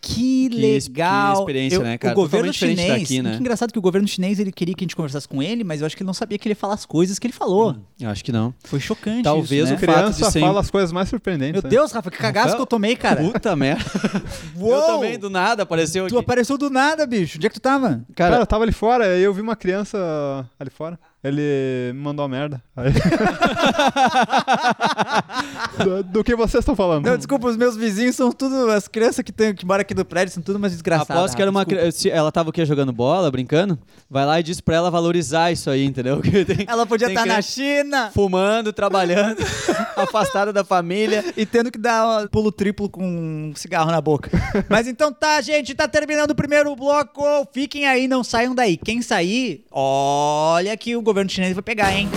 [0.07, 1.33] Que Que legal.
[1.35, 2.13] que experiência, Eu- né, cara?
[2.13, 3.01] O governo chinês.
[3.01, 3.33] daqui, né?
[3.33, 5.81] Que engraçado que o governo chinês ele queria que a gente conversasse com ele, mas
[5.81, 7.75] eu acho que ele não sabia que ele ia falar as coisas que ele falou.
[7.99, 8.53] Eu acho que não.
[8.65, 9.23] Foi chocante.
[9.23, 9.79] Talvez isso, o né?
[9.79, 11.55] fato de Criança ser- fala as coisas mais surpreendentes.
[11.55, 11.71] Meu né?
[11.71, 13.23] Deus, Rafa, que cagaço Rafael- que eu tomei, cara.
[13.23, 13.85] Puta merda.
[14.61, 14.75] Uou!
[14.75, 16.25] Eu também, do nada, apareceu Tu aqui.
[16.25, 17.39] apareceu do nada, bicho.
[17.39, 18.05] Onde é que tu tava?
[18.15, 20.99] Cara, Cara, eu tava ali fora e eu vi uma criança ali fora.
[21.25, 22.63] Ele me mandou a merda.
[22.77, 22.93] Aí-
[25.83, 27.07] do, do que vocês estão falando?
[27.07, 28.71] Não, desculpa, os meus vizinhos são tudo.
[28.71, 31.17] As crianças que, tem, que moram aqui no prédio são tudo umas desgraçadas.
[31.17, 32.67] aposto que era uma se Ela tava o quê?
[32.67, 33.79] Jogando bola, brincando?
[34.11, 36.21] Vai lá e diz pra ela valorizar isso aí, entendeu?
[36.47, 39.39] Tem- Ela podia estar na criança China Fumando, trabalhando,
[39.97, 41.25] afastada da família.
[41.37, 44.31] e tendo que dar um pulo triplo com um cigarro na boca.
[44.69, 47.23] Mas então tá, gente, tá terminando o primeiro bloco.
[47.53, 48.77] Fiquem aí, não saiam daí.
[48.77, 52.09] Quem sair, olha que o governo chinês vai pegar, hein?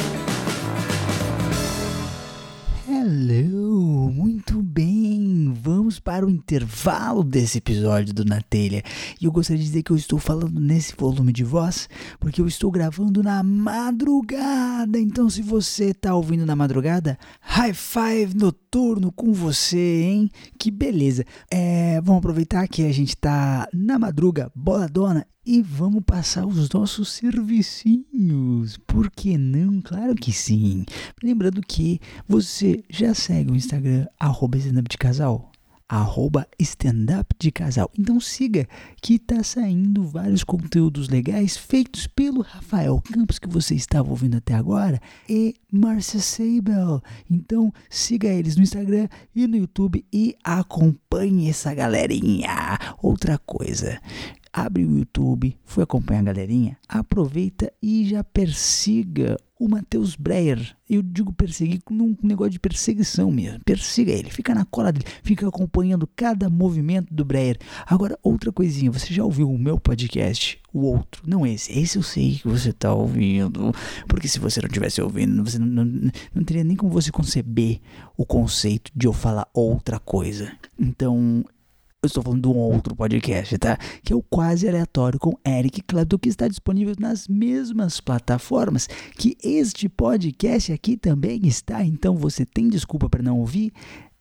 [2.90, 5.54] Hello, muito bem.
[5.62, 8.84] Vamos para o intervalo desse episódio do Na Telha.
[9.22, 11.88] E eu gostaria de dizer que eu estou falando nesse volume de voz
[12.20, 15.00] porque eu estou gravando na madrugada.
[15.00, 20.30] Então, se você tá ouvindo na madrugada, high five noturno com você, hein?
[20.60, 21.24] Que beleza.
[21.50, 27.10] É, vamos aproveitar que a gente tá na madruga, boladona, e vamos passar os nossos
[27.14, 28.78] servicinhos.
[28.86, 29.82] Por que não?
[29.82, 30.84] Claro que sim.
[31.24, 35.50] Lembrando que você já segue o Instagram, arroba de casal.
[35.90, 37.90] Arroba stand-up de casal.
[37.98, 38.68] Então siga
[39.02, 44.54] que tá saindo vários conteúdos legais feitos pelo Rafael Campos que você estava ouvindo até
[44.54, 47.02] agora e Marcia Seibel.
[47.30, 52.78] Então siga eles no Instagram e no YouTube e acompanhe essa galerinha.
[53.02, 54.02] Outra coisa,
[54.52, 60.76] abre o YouTube, foi acompanhar a galerinha, aproveita e já persiga o Matheus Breyer.
[60.90, 63.60] Eu digo perseguir num negócio de perseguição mesmo.
[63.66, 67.58] Persiga ele, fica na cola dele, fica acompanhando cada movimento do Breyer.
[67.86, 70.60] Agora, outra coisinha, você já ouviu o meu podcast?
[70.74, 71.78] O outro, não esse.
[71.78, 73.74] Esse eu sei que você tá ouvindo.
[74.08, 77.82] Porque se você não tivesse ouvindo, você não, não, não teria nem como você conceber
[78.16, 80.52] o conceito de eu falar outra coisa.
[80.80, 81.44] Então,
[82.08, 83.78] eu estou falando de um outro podcast, tá?
[84.04, 89.38] Que é o Quase Aleatório com Eric Clapton, que está disponível nas mesmas plataformas que
[89.44, 91.84] este podcast aqui também está.
[91.84, 93.74] Então você tem desculpa para não ouvir?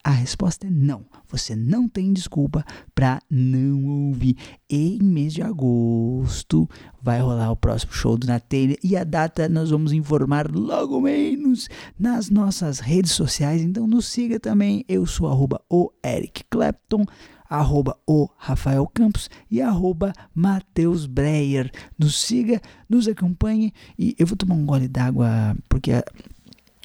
[0.07, 1.05] A resposta é não.
[1.27, 4.37] Você não tem desculpa para não ouvir.
[4.71, 6.71] E em mês de agosto
[7.03, 11.01] vai rolar o próximo show do Na Telha e a data nós vamos informar logo
[11.01, 11.69] menos
[11.99, 13.63] nas nossas redes sociais.
[13.63, 14.85] Então nos siga também.
[14.89, 17.05] Eu sou arroba o Eric Clapton
[17.49, 21.71] arroba o Rafael Campos e arroba Matheus Breyer.
[21.99, 25.93] Nos siga, nos acompanhe e eu vou tomar um gole d'água porque...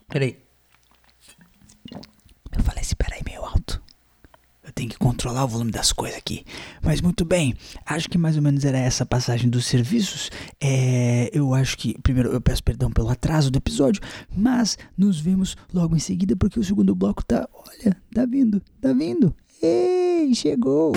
[0.08, 0.38] Peraí.
[2.52, 3.82] Eu falei, espera aí meio alto.
[4.63, 6.45] Eu tenho que controlar o volume das coisas aqui.
[6.82, 10.30] Mas muito bem, acho que mais ou menos era essa passagem dos serviços.
[10.62, 14.02] É, eu acho que, primeiro, eu peço perdão pelo atraso do episódio,
[14.36, 18.93] mas nos vemos logo em seguida porque o segundo bloco tá, olha, tá vindo, tá
[18.93, 19.36] vindo.
[19.62, 20.93] Ei, chegou!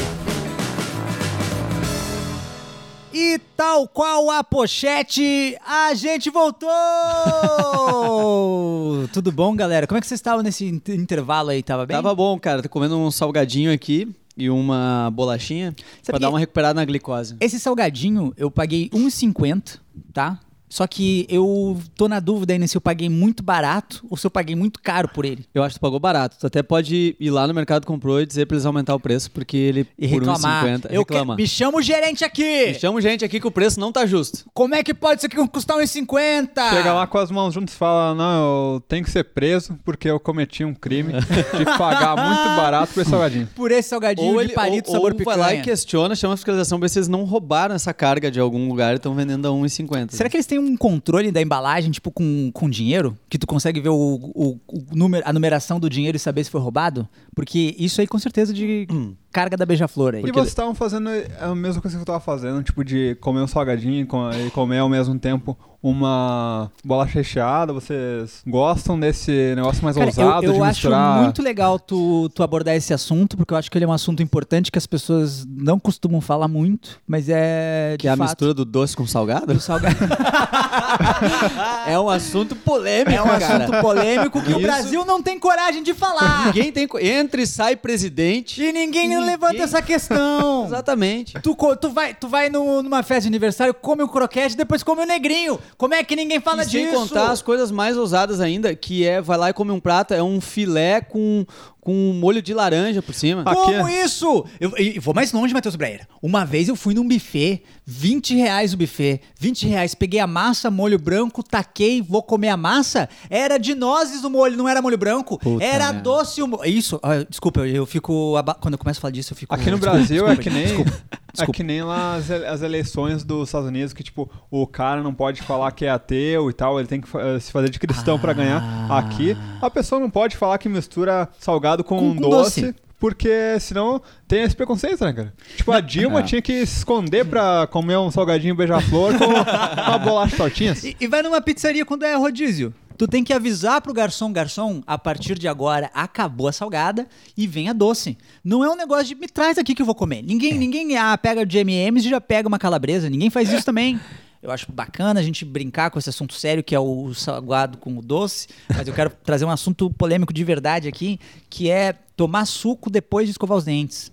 [3.12, 6.68] E tal qual a pochete, a gente voltou!
[9.12, 9.87] Tudo bom, galera?
[9.87, 11.62] Como é que vocês estavam nesse inter- intervalo aí?
[11.62, 11.96] Tava bem?
[11.96, 12.62] Tava bom, cara.
[12.62, 15.74] Tô comendo um salgadinho aqui e uma bolachinha
[16.05, 17.37] pra que- dar uma recuperada na glicose.
[17.40, 19.79] Esse salgadinho eu paguei 1,50,
[20.12, 20.40] tá?
[20.75, 24.31] Só que eu tô na dúvida ainda se eu paguei muito barato ou se eu
[24.31, 25.47] paguei muito caro por ele.
[25.55, 26.37] Eu acho que tu pagou barato.
[26.37, 29.31] Tu até pode ir lá no mercado comprou e dizer pra eles aumentar o preço,
[29.31, 30.65] porque ele E por reclamar.
[30.65, 31.37] 1,50 eu reclama.
[31.37, 32.67] que- Me chama o gerente aqui!
[32.67, 34.47] Me chama gente aqui que o preço não tá justo.
[34.53, 36.71] Como é que pode isso aqui custar 1,50?
[36.71, 40.11] Chega lá com as mãos juntas e fala: Não, eu tenho que ser preso porque
[40.11, 43.49] eu cometi um crime de pagar muito barato por esse salgadinho.
[43.55, 45.37] Por esse salgadinho de palito ou, sabor ou picanha.
[45.39, 48.29] vai lá e questiona, chama a fiscalização pra ver se eles não roubaram essa carga
[48.29, 50.11] de algum lugar e estão vendendo a 1,50.
[50.17, 53.16] Será que eles têm um controle da embalagem, tipo, com, com dinheiro?
[53.29, 56.50] Que tu consegue ver o, o, o número, a numeração do dinheiro e saber se
[56.50, 57.09] foi roubado?
[57.35, 58.87] Porque isso aí com certeza de.
[59.35, 60.23] Descarga da beija-flor aí.
[60.25, 63.47] E vocês estavam fazendo a mesma coisa que eu tava fazendo, tipo de comer um
[63.49, 67.73] salgadinho e co- comer ao mesmo tempo uma bolacha recheada.
[67.73, 71.23] Vocês gostam desse negócio mais Cara, ousado eu, eu de acho misturar?
[71.23, 74.23] muito legal tu, tu abordar esse assunto, porque eu acho que ele é um assunto
[74.23, 78.29] importante que as pessoas não costumam falar muito, mas é de Que é a fato,
[78.29, 79.53] mistura do doce com salgado?
[79.53, 79.97] do salgado.
[81.87, 83.64] é um assunto polêmico, é um cara.
[83.64, 86.47] assunto polêmico que o Isso- Brasil não tem coragem de falar.
[86.47, 86.88] Ninguém tem...
[87.01, 88.62] Entra e sai presidente.
[88.62, 90.65] E ninguém, Ninguém- levanta essa questão.
[90.67, 91.35] Exatamente.
[91.43, 94.83] Tu, co- tu vai, tu vai no- numa festa de aniversário, come o croquete, depois
[94.83, 95.59] come o negrinho.
[95.77, 96.97] Como é que ninguém fala e sem disso?
[96.99, 100.23] contar as coisas mais ousadas ainda, que é, vai lá e come um prato, é
[100.23, 101.45] um filé com,
[101.81, 103.45] com um molho de laranja por cima.
[103.45, 104.45] Como Aqui- isso?
[104.61, 106.07] Eu, e vou mais longe, Matheus Breyer.
[106.23, 109.94] Uma vez eu fui num buffet, 20 reais o buffet, 20 reais.
[109.94, 113.09] Peguei a massa, molho branco, taquei, vou comer a massa.
[113.29, 115.38] Era de nozes o molho, não era molho branco.
[115.38, 116.01] Puta era merda.
[116.01, 116.64] doce o molho.
[116.64, 118.37] Isso, ah, desculpa, eu, eu fico.
[118.37, 119.55] aba- Quando eu começo a falar disso, eu fico.
[119.55, 120.64] Aqui no desculpa, Brasil desculpa, é que nem.
[120.66, 121.53] Desculpa, É desculpa.
[121.53, 125.42] que nem lá as, as eleições dos Estados Unidos, que tipo, o cara não pode
[125.42, 128.33] falar que é ateu e tal, ele tem que fa- se fazer de cristão pra
[128.33, 128.62] ganhar.
[128.88, 128.99] Ah.
[128.99, 132.75] Aqui, a pessoa não pode falar que mistura salgado com, Com- com doce, doce.
[133.05, 135.35] Porque senão tem esse preconceito, né, cara?
[135.59, 136.23] Tipo, a Dilma É.
[136.23, 139.27] tinha que se esconder pra comer um salgadinho beija-flor com
[139.85, 140.83] uma bolacha tortinhas.
[140.83, 142.73] E, e vai numa pizzaria quando é rodízio.
[142.97, 147.47] Tu tem que avisar pro garçom, garçom, a partir de agora acabou a salgada e
[147.47, 148.17] vem a doce.
[148.43, 150.23] Não é um negócio de me traz aqui que eu vou comer.
[150.23, 153.11] Ninguém, ninguém ah, pega de M&M's e já pega uma calabresa.
[153.11, 154.01] Ninguém faz isso também.
[154.44, 157.96] Eu acho bacana a gente brincar com esse assunto sério que é o salgado com
[157.96, 162.44] o doce, mas eu quero trazer um assunto polêmico de verdade aqui, que é tomar
[162.44, 164.12] suco depois de escovar os dentes.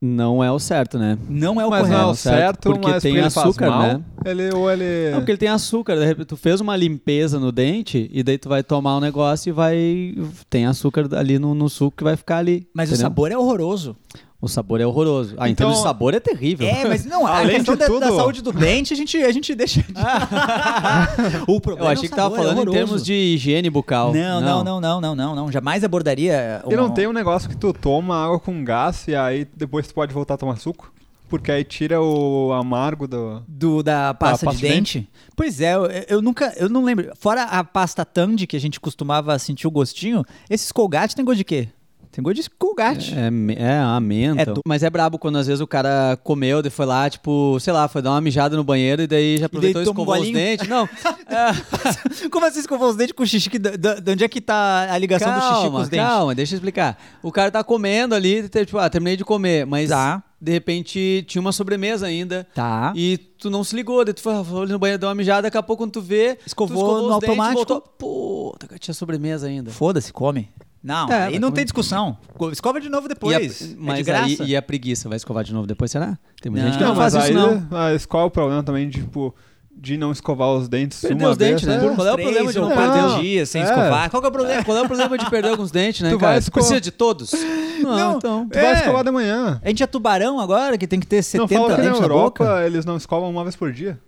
[0.00, 1.18] Não é o certo, né?
[1.28, 1.98] Não é o Mas correto.
[1.98, 4.04] não é o certo, porque mas tem porque ele açúcar, faz mal, né?
[4.24, 5.10] Ele, ou ele...
[5.10, 5.96] Não, porque ele tem açúcar.
[5.96, 9.50] De repente, tu fez uma limpeza no dente e daí tu vai tomar um negócio
[9.50, 10.14] e vai.
[10.48, 12.66] Tem açúcar ali no, no suco que vai ficar ali.
[12.72, 13.08] Mas o entendeu?
[13.08, 13.94] sabor é horroroso.
[14.42, 15.34] O sabor é horroroso.
[15.36, 16.66] Ah, então, Então- o sabor é terrível.
[16.66, 19.16] É, mas não, a Além questão de da, tudo- da saúde do dente, a gente,
[19.18, 19.84] a gente deixa.
[21.46, 22.76] o Eu problema achei é o que tava é falando em horroroso.
[22.78, 24.12] termos de higiene bucal.
[24.14, 25.52] Não, não, não, não, não, não, não.
[25.52, 26.62] Jamais abordaria.
[26.68, 29.86] E não uma- tem um negócio que tu toma água com gás e aí depois
[29.86, 30.92] tu pode voltar a tomar suco?
[31.28, 33.40] Porque aí tira o amargo do.
[33.46, 35.08] Do, da pasta, pasta de de dente?
[35.36, 37.12] Pois é, eu, eu nunca, eu não lembro.
[37.16, 41.38] Fora a pasta Tandy, que a gente costumava sentir o gostinho, esses Colgate tem gosto
[41.38, 41.68] de quê?
[42.12, 43.14] Tem gosto de Colgate.
[43.14, 44.42] É, é a menta.
[44.42, 47.56] É do- Mas é brabo quando às vezes o cara comeu, daí foi lá, tipo,
[47.60, 50.14] sei lá, foi dar uma mijada no banheiro e daí já aproveitou e um escovou
[50.14, 50.34] os golinho?
[50.34, 50.68] dentes.
[50.68, 50.88] Não.
[51.30, 53.48] É, Como assim escovou os dentes com xixi?
[53.48, 56.04] Que- da- da- De onde é que tá a ligação do xixi com os dentes?
[56.08, 56.98] calma, deixa eu explicar.
[57.22, 60.20] O cara tá comendo ali, tipo, ah, terminei de comer, mas Tá.
[60.40, 62.44] de repente tinha uma sobremesa ainda.
[62.52, 62.92] Tá.
[62.96, 65.56] E tu não se ligou, daí tu foi, foi no banheiro, deu uma mijada, daqui
[65.56, 67.56] a pouco quando tu vê, Escovou tu no os dentes, automático.
[67.98, 69.70] voltou, cara, tinha sobremesa ainda.
[69.70, 70.48] Foda-se, come.
[70.82, 72.16] Não, É, aí vai não tem discussão.
[72.52, 73.62] Escova de novo E a- depois.
[73.62, 74.24] é de mas graça.
[74.42, 76.18] aí, e a preguiça, vai escovar de novo depois, será?
[76.40, 77.66] Tem muita Não, gente que não, Não, faz mas isso, aí, não.
[77.70, 79.34] Mas qual é o problema também de, tipo,
[79.76, 81.82] de não escovar os dentes Perder uma os dentes, vez?
[81.82, 81.86] né?
[81.92, 81.94] É.
[81.94, 83.20] Qual é o problema de não perder?
[83.20, 83.64] dias sem É.
[83.64, 84.10] escovar?
[84.10, 84.64] Qual que é o problema?
[84.64, 86.32] Qual é o problema de perder alguns dentes, né, Tu cara?
[86.32, 87.32] vai esco- precisa de todos?
[87.80, 88.48] Não, Não, então...
[88.48, 88.72] Tu vai É.
[88.74, 89.60] escovar de manhã.
[89.62, 92.00] A gente é tubarão agora, que tem que ter Não 70 fala que na dentes
[92.00, 92.66] na Europa boca?
[92.66, 93.98] eles não escovam uma vez por dia.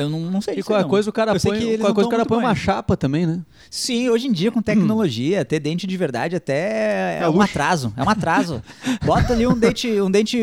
[0.00, 0.88] Eu não, não sei E qualquer não.
[0.90, 3.40] coisa o cara Eu põe, que qualquer coisa o cara põe uma chapa também, né?
[3.70, 7.44] Sim, hoje em dia com tecnologia, ter dente de verdade até é, É um luxo.
[7.50, 7.92] atraso.
[7.96, 8.62] É um atraso.
[9.04, 10.36] Bota ali um dente, um dente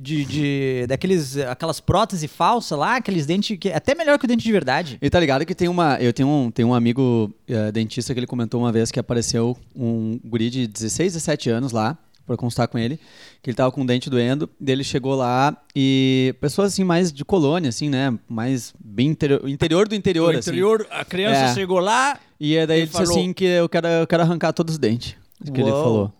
[0.00, 4.28] de, de- daqueles, aquelas próteses falsas lá, aqueles dentes que é até melhor que o
[4.28, 4.98] dente de verdade.
[5.00, 5.96] E tá ligado que tem uma.
[6.00, 9.56] Eu tenho um, tenho um amigo eh, dentista que ele comentou uma vez que apareceu
[9.74, 11.96] um guri de 16, 17 anos lá,
[12.30, 12.96] pra constar com ele,
[13.42, 16.32] que ele tava com o dente doendo, daí ele chegou lá e.
[16.40, 18.16] Pessoas assim, mais de colônia, assim, né?
[18.28, 20.50] Mais bem interior, interior do interior, assim.
[20.92, 21.54] a criança É.
[21.54, 22.20] chegou lá.
[22.38, 24.74] E aí daí Ele ele disse falou- assim que eu quero, eu quero arrancar todos
[24.74, 25.16] os dentes.
[25.42, 26.12] Isso que ele falou.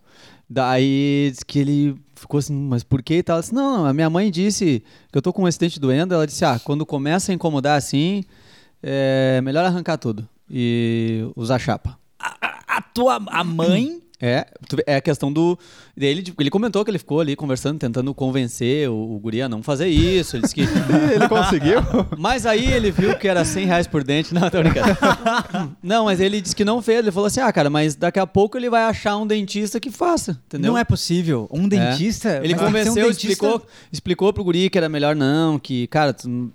[0.48, 3.38] Daí que ele ficou assim, mas por que e tal?
[3.40, 6.12] Disse, não, não, a minha mãe disse que eu tô com esse dente doendo.
[6.12, 8.24] Ela disse, ah, quando começa a incomodar assim,
[8.82, 11.96] é melhor arrancar tudo e usar chapa.
[12.18, 14.46] A, a tua a mãe É,
[14.86, 15.58] é a questão do.
[15.96, 19.62] Ele, ele comentou que ele ficou ali conversando, tentando convencer o, o guri a não
[19.62, 20.36] fazer isso.
[20.36, 20.60] Ele disse que.
[21.14, 21.80] Ele conseguiu?
[22.18, 24.34] Mas aí ele viu que era 100 reais por dente.
[24.34, 24.88] Não, tô brincando.
[25.82, 26.98] Não, mas ele disse que não fez.
[27.00, 29.90] Ele falou assim: ah, cara, mas daqui a pouco ele vai achar um dentista que
[29.90, 30.38] faça.
[30.46, 30.72] Entendeu?
[30.72, 31.48] não é possível.
[31.50, 31.68] Um É.
[31.68, 32.40] dentista.
[32.42, 35.16] Ele mas tem que ser um convenceu, dentista- explicou, explicou pro guri que era melhor
[35.16, 36.52] não, que, cara, tu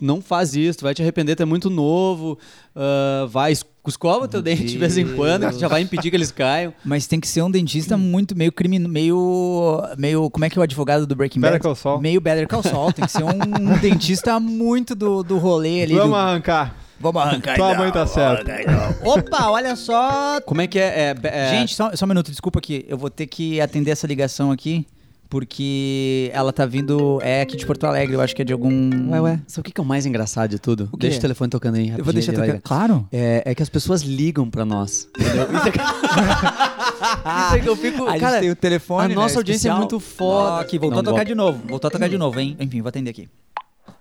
[0.00, 2.38] não faz isso, tu vai te arrepender, tu é muito novo,
[2.74, 6.30] ah, vai, es- escova teu dente de vez em quando, já vai impedir que eles
[6.30, 6.72] caiam.
[6.84, 10.30] Mas tem que ser um dentista muito meio criminoso, meio, meio.
[10.30, 11.52] Como é que é o advogado do Breaking Bad?
[11.52, 12.00] Better Call Saul.
[12.00, 12.92] Meio Better Call Saul.
[12.92, 15.94] Tem que ser um, um dentista muito do, do rolê ali.
[15.94, 16.76] Vamos do- arrancar.
[17.02, 18.60] Vamos arrancar Tua então, mãe tá vamos certa.
[18.60, 18.94] então.
[19.12, 20.38] Opa, olha só.
[20.42, 21.14] Como é que é?
[21.22, 22.84] é, é- Gente, só, só um minuto, desculpa aqui.
[22.86, 24.86] Eu vou ter que atender essa ligação aqui,
[25.30, 27.18] porque ela tá vindo.
[27.22, 29.10] É aqui de Porto Alegre, eu acho que é de algum.
[29.12, 29.40] Ué, ué.
[29.46, 30.88] Sabe o que é o mais engraçado de tudo?
[30.92, 30.96] O?
[30.96, 31.90] Deixa o telefone tocando aí.
[31.96, 33.06] Eu vou deixar vai- Claro.
[33.12, 35.08] É, é que as pessoas ligam pra nós.
[35.18, 35.44] Entendeu?
[35.44, 35.78] Isso é que,
[37.46, 38.06] Isso é que eu fico.
[38.06, 39.04] A gente cara, tem o telefone.
[39.04, 39.78] a né, nossa audiência é especial.
[39.78, 40.60] muito foda.
[40.60, 41.24] Aqui, voltou Não, a tocar volta.
[41.24, 41.58] de novo.
[41.68, 42.56] Voltou a tocar de novo, hein?
[42.60, 43.28] Enfim, vou atender aqui.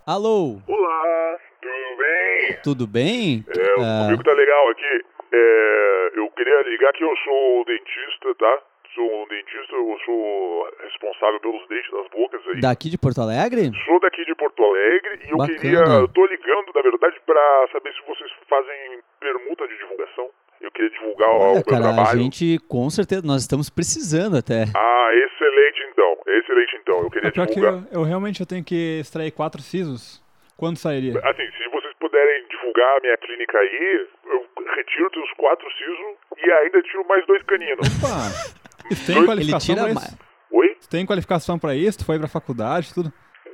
[0.05, 2.57] Alô, Olá, tudo bem?
[2.63, 3.45] tudo bem?
[3.47, 5.05] É, Ah, comigo tá legal aqui.
[5.31, 8.57] É, eu queria ligar que eu sou dentista, tá?
[8.99, 12.59] Sou um dentista, eu sou responsável pelos dentes das bocas aí.
[12.59, 13.71] daqui de Porto Alegre?
[13.85, 15.57] Sou daqui de Porto Alegre e eu Bacana.
[15.57, 15.79] queria.
[15.79, 20.27] Eu tô ligando, na verdade, pra saber se vocês fazem permuta de divulgação.
[20.59, 22.19] Eu queria divulgar o Olha, meu cara, a trabalho.
[22.19, 24.65] gente, com certeza, nós estamos precisando até.
[24.75, 26.17] Ah, excelente então.
[26.27, 26.99] Excelente então.
[26.99, 27.87] Eu queria É pior que divulgar.
[27.93, 30.21] eu, eu realmente eu tenho que extrair quatro sisos.
[30.57, 31.17] Quando sairia?
[31.23, 36.51] Assim, se vocês puderem divulgar a minha clínica aí, eu retiro teus quatro sisos e
[36.51, 37.87] ainda tiro mais dois caninos.
[37.87, 38.58] Opa!
[39.05, 40.17] Tem Ele qualificação tira pra ma- isso?
[40.51, 40.75] Oi?
[40.81, 41.99] Tu tem qualificação pra isso?
[41.99, 43.11] Tu foi pra faculdade, tudo?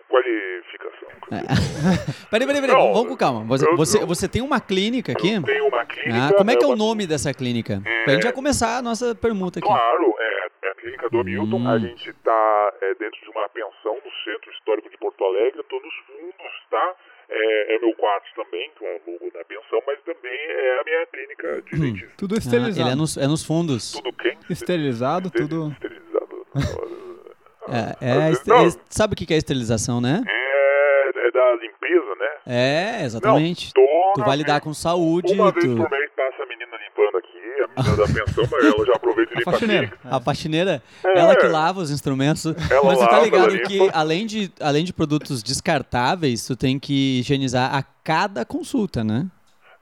[0.09, 1.09] Qualificação.
[2.29, 3.43] Peraí, peraí, peraí, Não, vamos com calma.
[3.45, 5.33] Você, eu- você, eu- você tem uma clínica aqui?
[5.33, 6.27] Eu tenho uma clínica.
[6.27, 7.81] Ah, como é que é o uma- nome dessa clínica?
[8.03, 9.67] Pra gente já começar a nossa permuta aqui.
[9.67, 11.57] Claro, é, é a clínica do Hamilton.
[11.57, 11.67] Hum.
[11.69, 15.59] A gente tá é, dentro de uma pensão no centro histórico de Porto Alegre.
[15.59, 16.93] Eu tô nos fundos, tá?
[17.29, 21.05] É, é meu quarto também, com o logo da pensão, mas também é a minha
[21.07, 22.13] clínica de dentista.
[22.17, 22.81] Tudo Ah, esterilizado.
[22.87, 23.91] ele é nos, é nos fundos.
[23.93, 24.37] Tudo quem?
[24.49, 25.71] Esterilizado, tudo.
[25.71, 26.45] Esterilizado.
[27.67, 28.65] É, é, este- Não.
[28.67, 30.21] é- sabe o que que é esterilização, né?
[30.27, 32.29] É, é da limpeza, né?
[32.45, 33.71] É, exatamente.
[33.75, 35.33] Não, Tu vai lidar com saúde.
[35.33, 35.75] Uma vez Tu...
[35.75, 36.09] por mês
[37.75, 39.93] da pensão, mas ela já aproveita e A limpa a faxineira.
[40.03, 41.19] A faxineira, É.
[41.19, 42.45] ela que lava os instrumentos.
[42.71, 47.19] Ela Mas tu tá ligado que além de, além de produtos descartáveis, tu tem que
[47.19, 49.25] higienizar a cada consulta, né?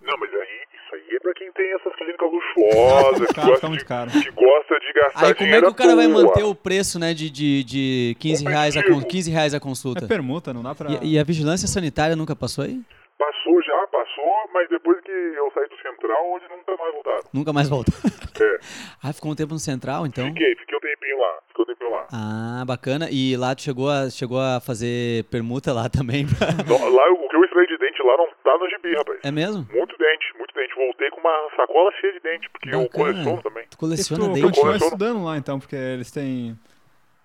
[0.02, 0.40] Não, mas aí,
[0.74, 4.12] isso aí é pra quem tem essas clínicas luxuosas, que, gosta fica muito de, caro.
[4.12, 7.14] que gosta de gastar Aí como é que o cara vai manter o preço, né,
[7.14, 10.08] de, de, de 15, reais a, con- 15 reais a É consulta?
[10.08, 10.90] permuta, não dá pra.
[11.02, 12.82] E, e a vigilância sanitária nunca passou aí?
[13.18, 17.24] Passou já, passou, mas depois que eu saí do central, hoje nunca mais voltaram.
[17.34, 17.94] Nunca mais voltou.
[18.44, 18.60] É,
[19.04, 20.26] ah, ficou um tempo no central, então?
[20.26, 22.08] fiquei, fiquei um tempinho lá, fiquei um tempinho lá.
[22.12, 23.08] Ah, bacana.
[23.12, 26.26] E lá tu chegou a, chegou a fazer permuta lá também?
[26.26, 29.20] pra- Não, lá, o que eu extraí de dente lá não tá no gibi, rapaz.
[29.24, 29.68] É mesmo?
[29.72, 30.74] Muito dente, muito dente.
[30.76, 32.90] Voltei com uma sacola cheia de dente, porque eu Bacana.
[33.14, 33.66] coleciono também.
[33.70, 34.42] Tu coleciona tu dente?
[34.46, 34.94] continua coleciono.
[34.94, 36.58] estudando lá então, porque eles têm.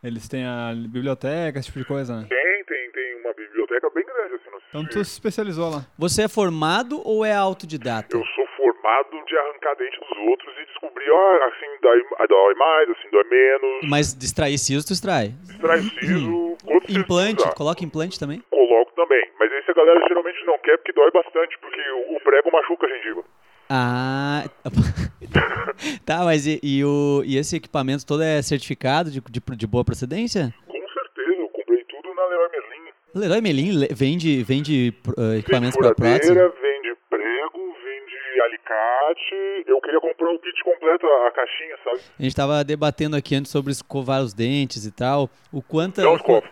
[0.05, 2.27] Eles têm a biblioteca, esse tipo de coisa, né?
[2.29, 5.87] Tem, tem, tem uma biblioteca bem grande, assim, no Então tu se especializou lá.
[5.99, 8.15] Você é formado ou é autodidata?
[8.17, 8.25] Eu
[9.29, 13.89] de arrancar dente dos outros e descobrir, ó, assim dói, dói mais, assim dói menos.
[13.89, 15.35] Mas distrair siso, tu extrai.
[15.51, 16.57] Extrai siso,
[16.89, 18.43] Implante, coloca implante também?
[18.51, 19.23] Coloco também.
[19.39, 21.81] Mas esse a galera geralmente não quer porque dói bastante, porque
[22.17, 23.25] o prego machuca a gengiva.
[23.69, 24.45] Ah.
[26.07, 29.85] tá, mas e, e o, e esse equipamento todo é certificado de, de, de boa
[29.85, 30.55] procedência?
[30.67, 32.93] Com certeza, eu comprei tudo na Leroy Merlin.
[33.15, 36.29] Leroy Merlin le- vende, vende uh, equipamentos para prótese?
[36.29, 38.41] furadeira, vende prego, vende
[39.09, 39.65] alicate.
[39.67, 42.01] Eu queria comprar o kit completo, a, caixinha, sabe?
[42.19, 45.29] A gente tava debatendo aqui antes sobre escovar os dentes e tal.
[45.53, 46.01] O quanto.
[46.01, 46.47] Não escovo.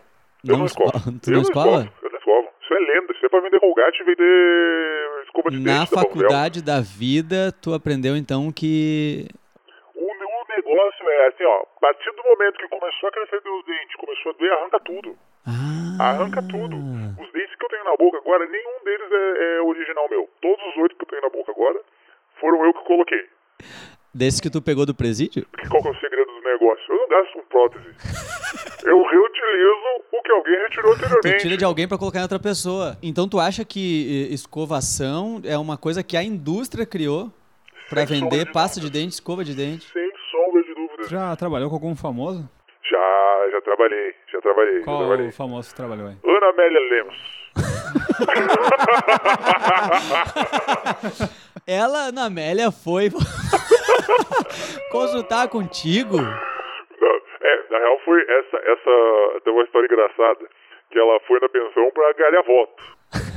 [0.44, 0.90] Eu Não não escovo.
[0.96, 1.68] esco- tu eu não escova?
[1.82, 1.92] escovo.
[2.02, 2.48] Eu não escovo.
[2.62, 3.12] Isso é lenda.
[3.12, 5.90] Isso é pra vender Colgate e vender escova de Na dente.
[5.90, 6.08] da Panvel.
[6.10, 9.26] faculdade da vida, tu aprendeu então que.
[9.94, 10.06] O,
[10.56, 11.62] negócio é assim, ó.
[11.76, 15.16] A partir do momento que começou a crescer meus dentes, começou a doer, arranca tudo.
[15.46, 16.76] Ah, Arranca tudo.
[16.76, 20.28] Os dentes que eu tenho na boca agora, nenhum deles é, é original meu.
[20.40, 21.80] Todos os oito que eu tenho na boca agora
[22.40, 23.24] foram eu que coloquei.
[24.14, 25.44] Desse que tu pegou do presídio?
[25.50, 26.84] Porque qual que é o segredo do negócio?
[26.88, 27.84] Eu não gasto com prótese.
[28.86, 31.42] eu reutilizo o que alguém retirou Tu anteriormente.
[31.42, 32.96] tira de alguém pra colocar em outra pessoa.
[33.02, 37.30] Então tu acha que eh, escovação é uma coisa que a indústria criou
[37.90, 38.98] sombra vender de pasta de dúvida.
[39.00, 39.84] dente, escova de dente?
[39.92, 41.02] Sem sombra de dúvida.
[41.02, 42.48] Tu já trabalhou com algum famoso?
[42.90, 45.28] Já, já trabalhei, já trabalhei, já Qual trabalhei.
[45.28, 46.16] o famoso que tu trabalhou aí?
[46.24, 47.36] Ana Amélia Lemos.
[51.66, 53.10] Ela, Ana Amélia, foi
[54.92, 56.16] consultar contigo.
[56.16, 60.46] Não, é, na real foi essa, essa, tem uma história engraçada,
[60.92, 62.84] que ela foi na pensão pra ganhar voto.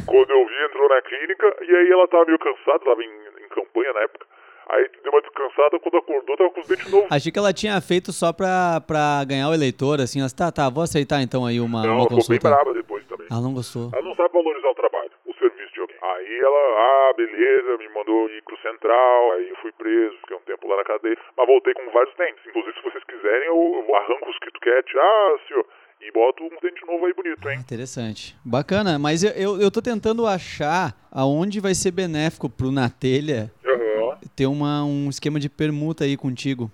[0.06, 3.10] Quando eu vi, entrou na clínica, e aí ela tava meio cansada, tava em,
[3.46, 4.28] em campanha na época.
[4.70, 7.08] Aí deu uma descansada, quando acordou, tava com os dentes novos.
[7.12, 10.20] Achei que ela tinha feito só pra, pra ganhar o eleitor, assim.
[10.20, 12.50] Ela, tá, tá, vou aceitar então aí uma, Não, uma ela ficou bem consulta.
[12.50, 13.26] brava depois também.
[13.32, 13.90] Ela não gostou.
[13.92, 15.98] Ela não sabe valorizar o trabalho, o serviço de alguém.
[16.20, 20.42] Aí ela, ah, beleza, me mandou ir pro central, aí eu fui preso, fiquei um
[20.42, 22.46] tempo lá na cadeia, mas voltei com vários dentes.
[22.46, 25.66] Inclusive, se vocês quiserem, eu, eu arranco os que tu quer tirar, senhor,
[26.02, 27.58] e boto um dente novo aí bonito, hein?
[27.60, 28.36] Interessante.
[28.44, 33.50] Bacana, mas eu, eu, eu tô tentando achar aonde vai ser benéfico pro na telha
[33.66, 34.18] Aham.
[34.36, 36.70] ter uma, um esquema de permuta aí contigo.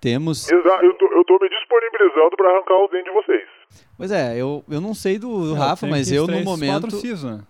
[0.00, 0.50] Temos.
[0.50, 3.48] Exato, eu tô, eu tô me disponibilizando pra arrancar os dentes de vocês.
[3.96, 6.82] Pois é, eu, eu não sei do, do Rafa, mas eu no momento.
[6.82, 7.40] quatro sisos, né?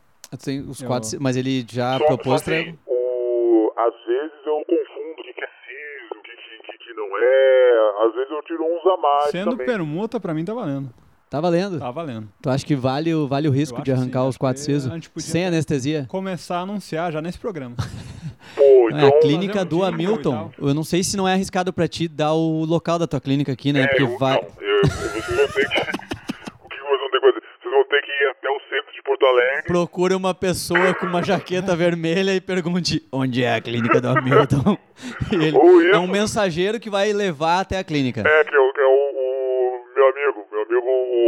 [0.45, 4.57] Tem os Eu- quatro, mas ele já Só, propôs só assim, o, às vezes eu
[4.67, 8.07] confundo o que que é siso, o que, que, que, não é.
[8.07, 9.67] Às vezes eu tiro uns a mais Sendo também.
[9.67, 10.89] permuta, pra mim tá valendo.
[11.31, 11.79] Tá valendo?
[11.79, 12.29] Tá valendo.
[12.41, 14.91] Tu acha que vale, o- vale o risco de arrancar sim, os quatro sisos?
[15.19, 16.07] Sem anestesia?
[16.09, 17.77] Começar a anunciar já nesse programa.
[18.57, 19.09] Pô, É, então...
[19.09, 20.51] a clínica do Hamilton.
[20.59, 23.53] Eu não sei se não é arriscado pra ti dar o local da tua clínica
[23.53, 23.83] aqui, né?
[23.83, 24.35] é, Porque eu, vai.
[24.37, 25.81] não, eu, vocês vão ter que...
[26.65, 27.43] o que vocês vão ter que fazer?
[27.61, 29.63] Vocês vão ter que ir até o centro de Porto Alegre.
[29.67, 34.79] Procura uma pessoa com uma jaqueta vermelha e pergunte onde é a clínica do Hamilton.
[35.31, 38.23] Ele é um mensageiro que vai levar até a clínica.
[38.27, 38.98] É, que é, o, que é o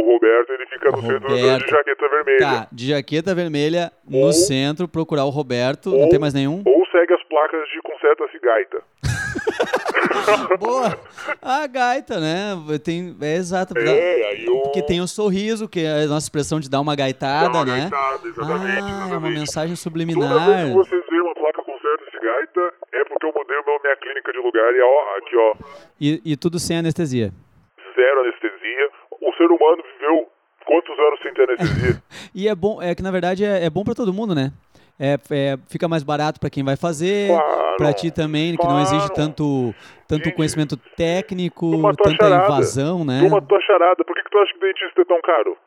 [0.01, 1.65] o Roberto, ele fica no centro Roberto.
[1.65, 2.39] de jaqueta vermelha.
[2.39, 5.89] Tá, de jaqueta vermelha no Ou- centro, procurar o Roberto.
[5.91, 6.61] Não ou- tem mais nenhum?
[6.65, 8.81] Ou segue as placas de conserta-se gaita.
[10.59, 10.97] Boa!
[11.41, 12.55] A gaita, né?
[12.83, 13.73] Tem, é exato.
[13.77, 14.59] É, eu...
[14.61, 17.65] Porque tem o sorriso, que é a nossa expressão de dar uma gaitada, Dá uma
[17.65, 17.81] né?
[17.81, 19.39] gaitada, exatamente, ah, é uma exatamente.
[19.39, 20.67] mensagem Toda vez subliminar.
[20.67, 24.31] que vocês veem uma placa conserta-se gaita, é porque eu mudei o meu- minha clínica
[24.31, 25.55] de lugar e ó, aqui ó,
[25.99, 27.31] E, e tudo sem anestesia.
[27.95, 28.40] zero anestesia.
[29.61, 30.27] Humano viveu
[30.65, 32.01] quantos anos sem ter anestesia?
[32.33, 34.51] E é bom, é que na verdade é, é bom pra todo mundo, né?
[34.99, 38.79] É, é- fica mais barato pra quem vai fazer, Claro, pra ti também, que não
[38.79, 39.13] exige claro.
[39.15, 39.75] tanto,
[40.07, 41.71] tanto Gente, conhecimento técnico,
[42.03, 42.45] tanta charada.
[42.45, 43.21] invasão, né?
[43.23, 45.57] Uma tua charada, por que, que tu acha que o dentista é tão caro?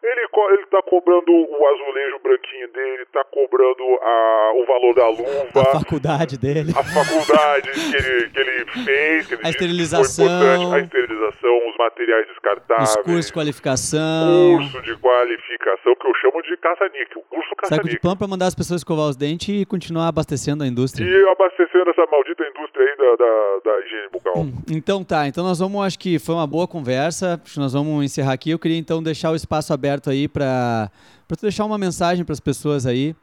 [0.00, 5.04] Ele, co- ele tá cobrando o azulejo branquinho dele, tá cobrando a, o valor da
[5.04, 6.70] A luva, faculdade dele.
[6.70, 10.72] a faculdade que ele, que ele fez, que ele A esterilização.
[10.72, 14.56] a esterilização, os materiais Os descartáveis, cursos de qualificação.
[14.58, 18.00] curso de qualificação, que eu chamo de caça-níquel, curso Saco de caça-níquel.
[18.00, 21.04] pão pra mandar as pessoas escovar os dentes e continuar abastecendo a indústria.
[21.04, 24.34] E abastecendo essa maldita indústria aí da, da, da higiene bucal.
[24.70, 28.04] Então tá, então nós vamos, acho que foi uma boa conversa, acho que nós vamos
[28.04, 28.50] encerrar aqui.
[28.50, 30.90] Eu queria então deixar o espaço aberto aí para
[31.28, 33.14] tu deixar uma mensagem para as pessoas aí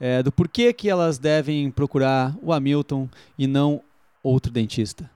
[0.00, 3.08] é, do porquê que elas devem procurar o Hamilton
[3.38, 3.82] e não
[4.22, 5.10] outro dentista.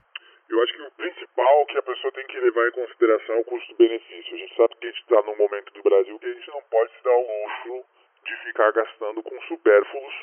[0.49, 3.45] Eu acho que o principal que a pessoa tem que levar em consideração é o
[3.45, 4.35] custo-benefício.
[4.35, 6.61] A gente sabe que a gente está num momento do Brasil que a gente não
[6.69, 7.85] pode se dar o luxo
[8.25, 10.13] de ficar gastando com supérfluos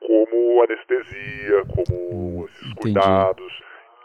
[0.00, 2.80] como anestesia, como esses entendi.
[2.80, 3.52] cuidados.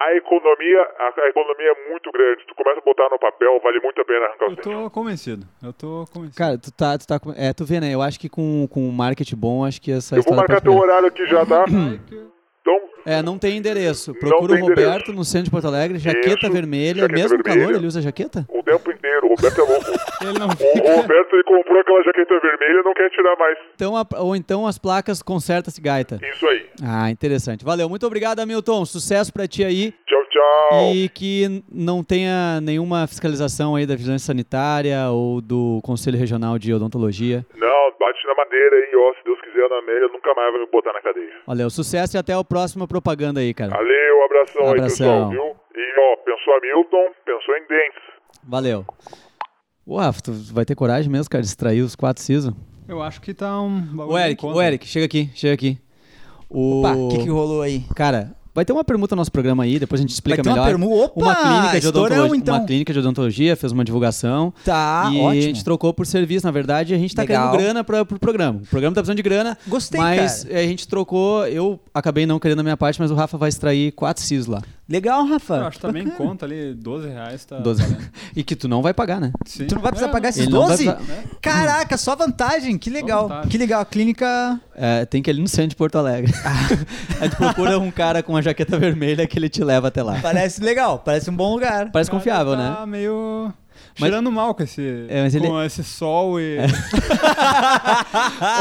[0.05, 2.43] A economia, a, a economia é muito grande.
[2.45, 4.71] Tu começa a botar no papel, vale muito a pena arrancar os Eu dentes.
[4.71, 5.45] tô convencido.
[5.63, 6.37] Eu tô convencido.
[6.37, 7.93] Cara, tu tá, tu tá, é, tu vê, né?
[7.93, 10.75] Eu acho que com, com um marketing bom, acho que essa Eu vou marcar teu
[10.75, 11.63] horário aqui já, tá?
[12.66, 14.14] Então, É, não tem endereço.
[14.16, 15.14] Procura tem o Roberto endereço.
[15.14, 17.59] no centro de Porto Alegre, jaqueta Isso, vermelha, jaqueta mesmo vermelha.
[17.66, 18.45] calor, ele usa jaqueta?
[18.47, 19.84] o tempo inteiro, o Roberto é louco.
[20.24, 23.57] Ele não O Roberto ele comprou aquela jaqueta vermelha e não quer tirar mais.
[23.76, 26.18] Então, a- ou então as placas conserta-se gaita.
[26.24, 26.66] Isso aí.
[26.82, 27.66] Ah, interessante.
[27.66, 28.86] Valeu, muito obrigado, Hamilton.
[28.86, 29.93] Sucesso pra ti aí.
[30.07, 30.93] Tchau, tchau.
[30.95, 36.74] E que não tenha nenhuma fiscalização aí da Vigilância Sanitária ou do Conselho Regional de
[36.74, 37.45] Odontologia.
[37.57, 39.14] Não, bate na madeira aí, ó.
[39.16, 41.33] Se Deus quiser, na Amélia nunca mais vai me botar na cadeia.
[41.45, 43.71] Valeu, sucesso e até a próxima propaganda aí, cara.
[43.71, 44.89] Valeu, abração, aí, Abração.
[44.89, 45.55] pessoal, viu?
[45.75, 48.03] E, ó, pensou Hamilton, pensou em dentes.
[48.43, 48.85] Valeu.
[49.85, 52.53] Ô, Rafa, tu vai ter coragem mesmo, cara, de extrair os quatro sisos?
[52.87, 55.77] Eu acho que tá um bagulho O Eric, o Eric, chega aqui, chega aqui.
[56.49, 56.81] O...
[56.81, 57.83] Opa, o que, que rolou aí?
[57.95, 60.49] Cara, vai ter uma permuta no nosso programa aí, depois a gente explica Vai ter
[60.49, 60.67] uma melhor.
[60.79, 62.55] permu- Opa, uma clínica de estourão, odontologia, então.
[62.55, 64.53] uma clínica de odontologia fez uma divulgação.
[64.63, 65.29] Tá, e ótimo.
[65.29, 67.51] a gente trocou por serviço, na verdade, a gente tá Legal.
[67.51, 68.59] querendo grana pra, pro programa.
[68.63, 69.57] O programa tá precisando de grana.
[69.67, 70.59] Gostei, Mas cara.
[70.59, 73.91] a gente trocou, eu acabei não querendo a minha parte, mas o Rafa vai extrair
[73.93, 74.61] quatro sisos lá.
[74.87, 75.55] Legal, Rafa.
[75.55, 76.29] Eu acho que também Bacana.
[76.29, 77.57] conta ali, 12 reais tá.
[77.57, 77.81] Doze.
[77.81, 78.03] valendo.
[78.35, 79.31] e que tu não vai pagar, né?
[79.45, 79.65] Sim.
[79.65, 80.83] Tu não vai precisar É, pagar esses Ele não vai 12?
[80.91, 82.77] precisar- Caraca, só vantagem.
[82.77, 83.29] Que legal.
[83.29, 83.49] vantagem.
[83.49, 83.81] Que legal.
[83.81, 84.59] A clínica.
[84.75, 86.33] É, tem que ir ali no centro de Porto Alegre.
[87.21, 90.19] Aí tu procura um cara com uma jaqueta vermelha que ele te leva até lá.
[90.21, 90.99] Parece legal.
[90.99, 91.91] Parece um bom lugar.
[91.91, 92.85] Parece confiável, tá né?
[92.85, 93.53] meio.
[93.99, 96.57] Mas- Cheirando mal com esse, É, mas ele- com esse sol e.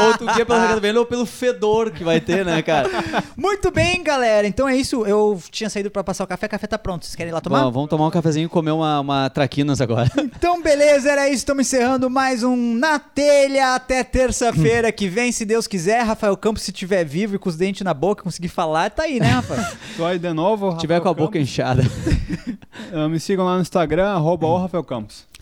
[0.05, 2.89] ou tu pela jaqueta vermelha ou pelo fedor que vai ter, né, cara?
[3.35, 4.47] Muito bem, galera.
[4.47, 5.05] Então é isso.
[5.05, 6.45] Eu tinha saído pra passar o café.
[6.45, 7.05] O café tá pronto.
[7.05, 7.63] Vocês querem ir lá tomar?
[7.63, 10.09] Bom, vamos tomar um cafezinho e comer uma, uma traquinas agora.
[10.43, 11.37] Então, beleza, era isso.
[11.37, 13.75] Estamos encerrando mais um Na Telha.
[13.75, 16.01] Até terça-feira que vem, se Deus quiser.
[16.03, 19.19] Rafael Campos, se tiver vivo e com os dentes na boca, conseguir falar, tá aí,
[19.19, 19.63] né, Rafael?
[19.95, 20.73] Tô aí de novo.
[20.73, 21.83] Se tiver com a boca Rafael inchada.
[21.83, 22.57] Campos.
[22.95, 25.02] Ah, me sigam lá no Instagram, arroba o Rafael Campos.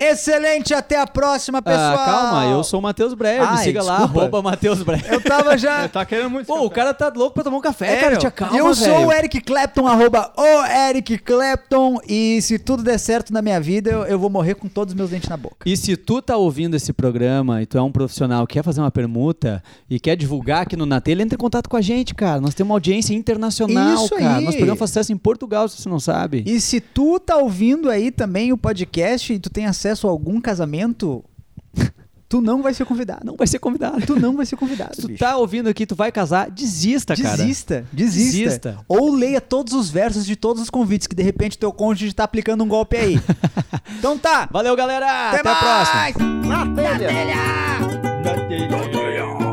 [0.00, 1.94] Excelente, até a próxima, pessoal.
[1.98, 3.40] Ah, calma, eu sou o Matheus Breyer.
[3.42, 4.20] Me Ai, siga lá, desculpa.
[4.20, 5.12] arroba Matheus Breyer.
[5.12, 5.88] Eu tava já...
[5.88, 6.46] Tá querendo muito.
[6.46, 8.10] Pô, o cara tá louco pra tomar um café, É, cara.
[8.12, 8.18] meu.
[8.20, 9.08] Te acalma, eu sou velho.
[9.08, 11.98] o Eric Clapton, arroba o Eric Clapton.
[12.06, 14.96] E se tudo der certo na minha vida, eu, eu vou morrer com todos os
[14.96, 15.56] meus dentes na boca.
[15.66, 18.80] E se tu tá ouvindo esse programa e tu é um profissional que quer fazer
[18.80, 22.40] uma permuta e quer divulgar aqui no Natel, entra em contato com a gente, cara.
[22.40, 24.36] Nós temos uma audiência internacional, Isso cara.
[24.36, 24.44] aí.
[24.44, 26.44] Nosso programa faz sucesso em Portugal, se você não sabe.
[26.46, 30.40] E se tu tá ouvindo aí também o podcast e tu tem acesso a algum
[30.40, 31.24] casamento,
[32.28, 33.24] tu não vai ser convidado.
[33.24, 34.04] Não vai ser convidado.
[34.06, 34.96] Tu não vai ser convidado.
[34.96, 35.18] Se tu bicho.
[35.18, 37.36] tá ouvindo aqui, tu vai casar, desista, cara.
[37.36, 38.78] Desista, desista, Desista.
[38.88, 42.24] Ou leia todos os versos de todos os convites, que de repente teu cônjuge tá
[42.24, 43.20] aplicando um golpe aí.
[43.98, 44.48] então tá.
[44.50, 45.30] Valeu, galera.
[45.30, 45.58] Até, a mais!
[45.58, 46.28] próxima.
[46.46, 47.10] Na telha!
[48.24, 49.47] Na telha.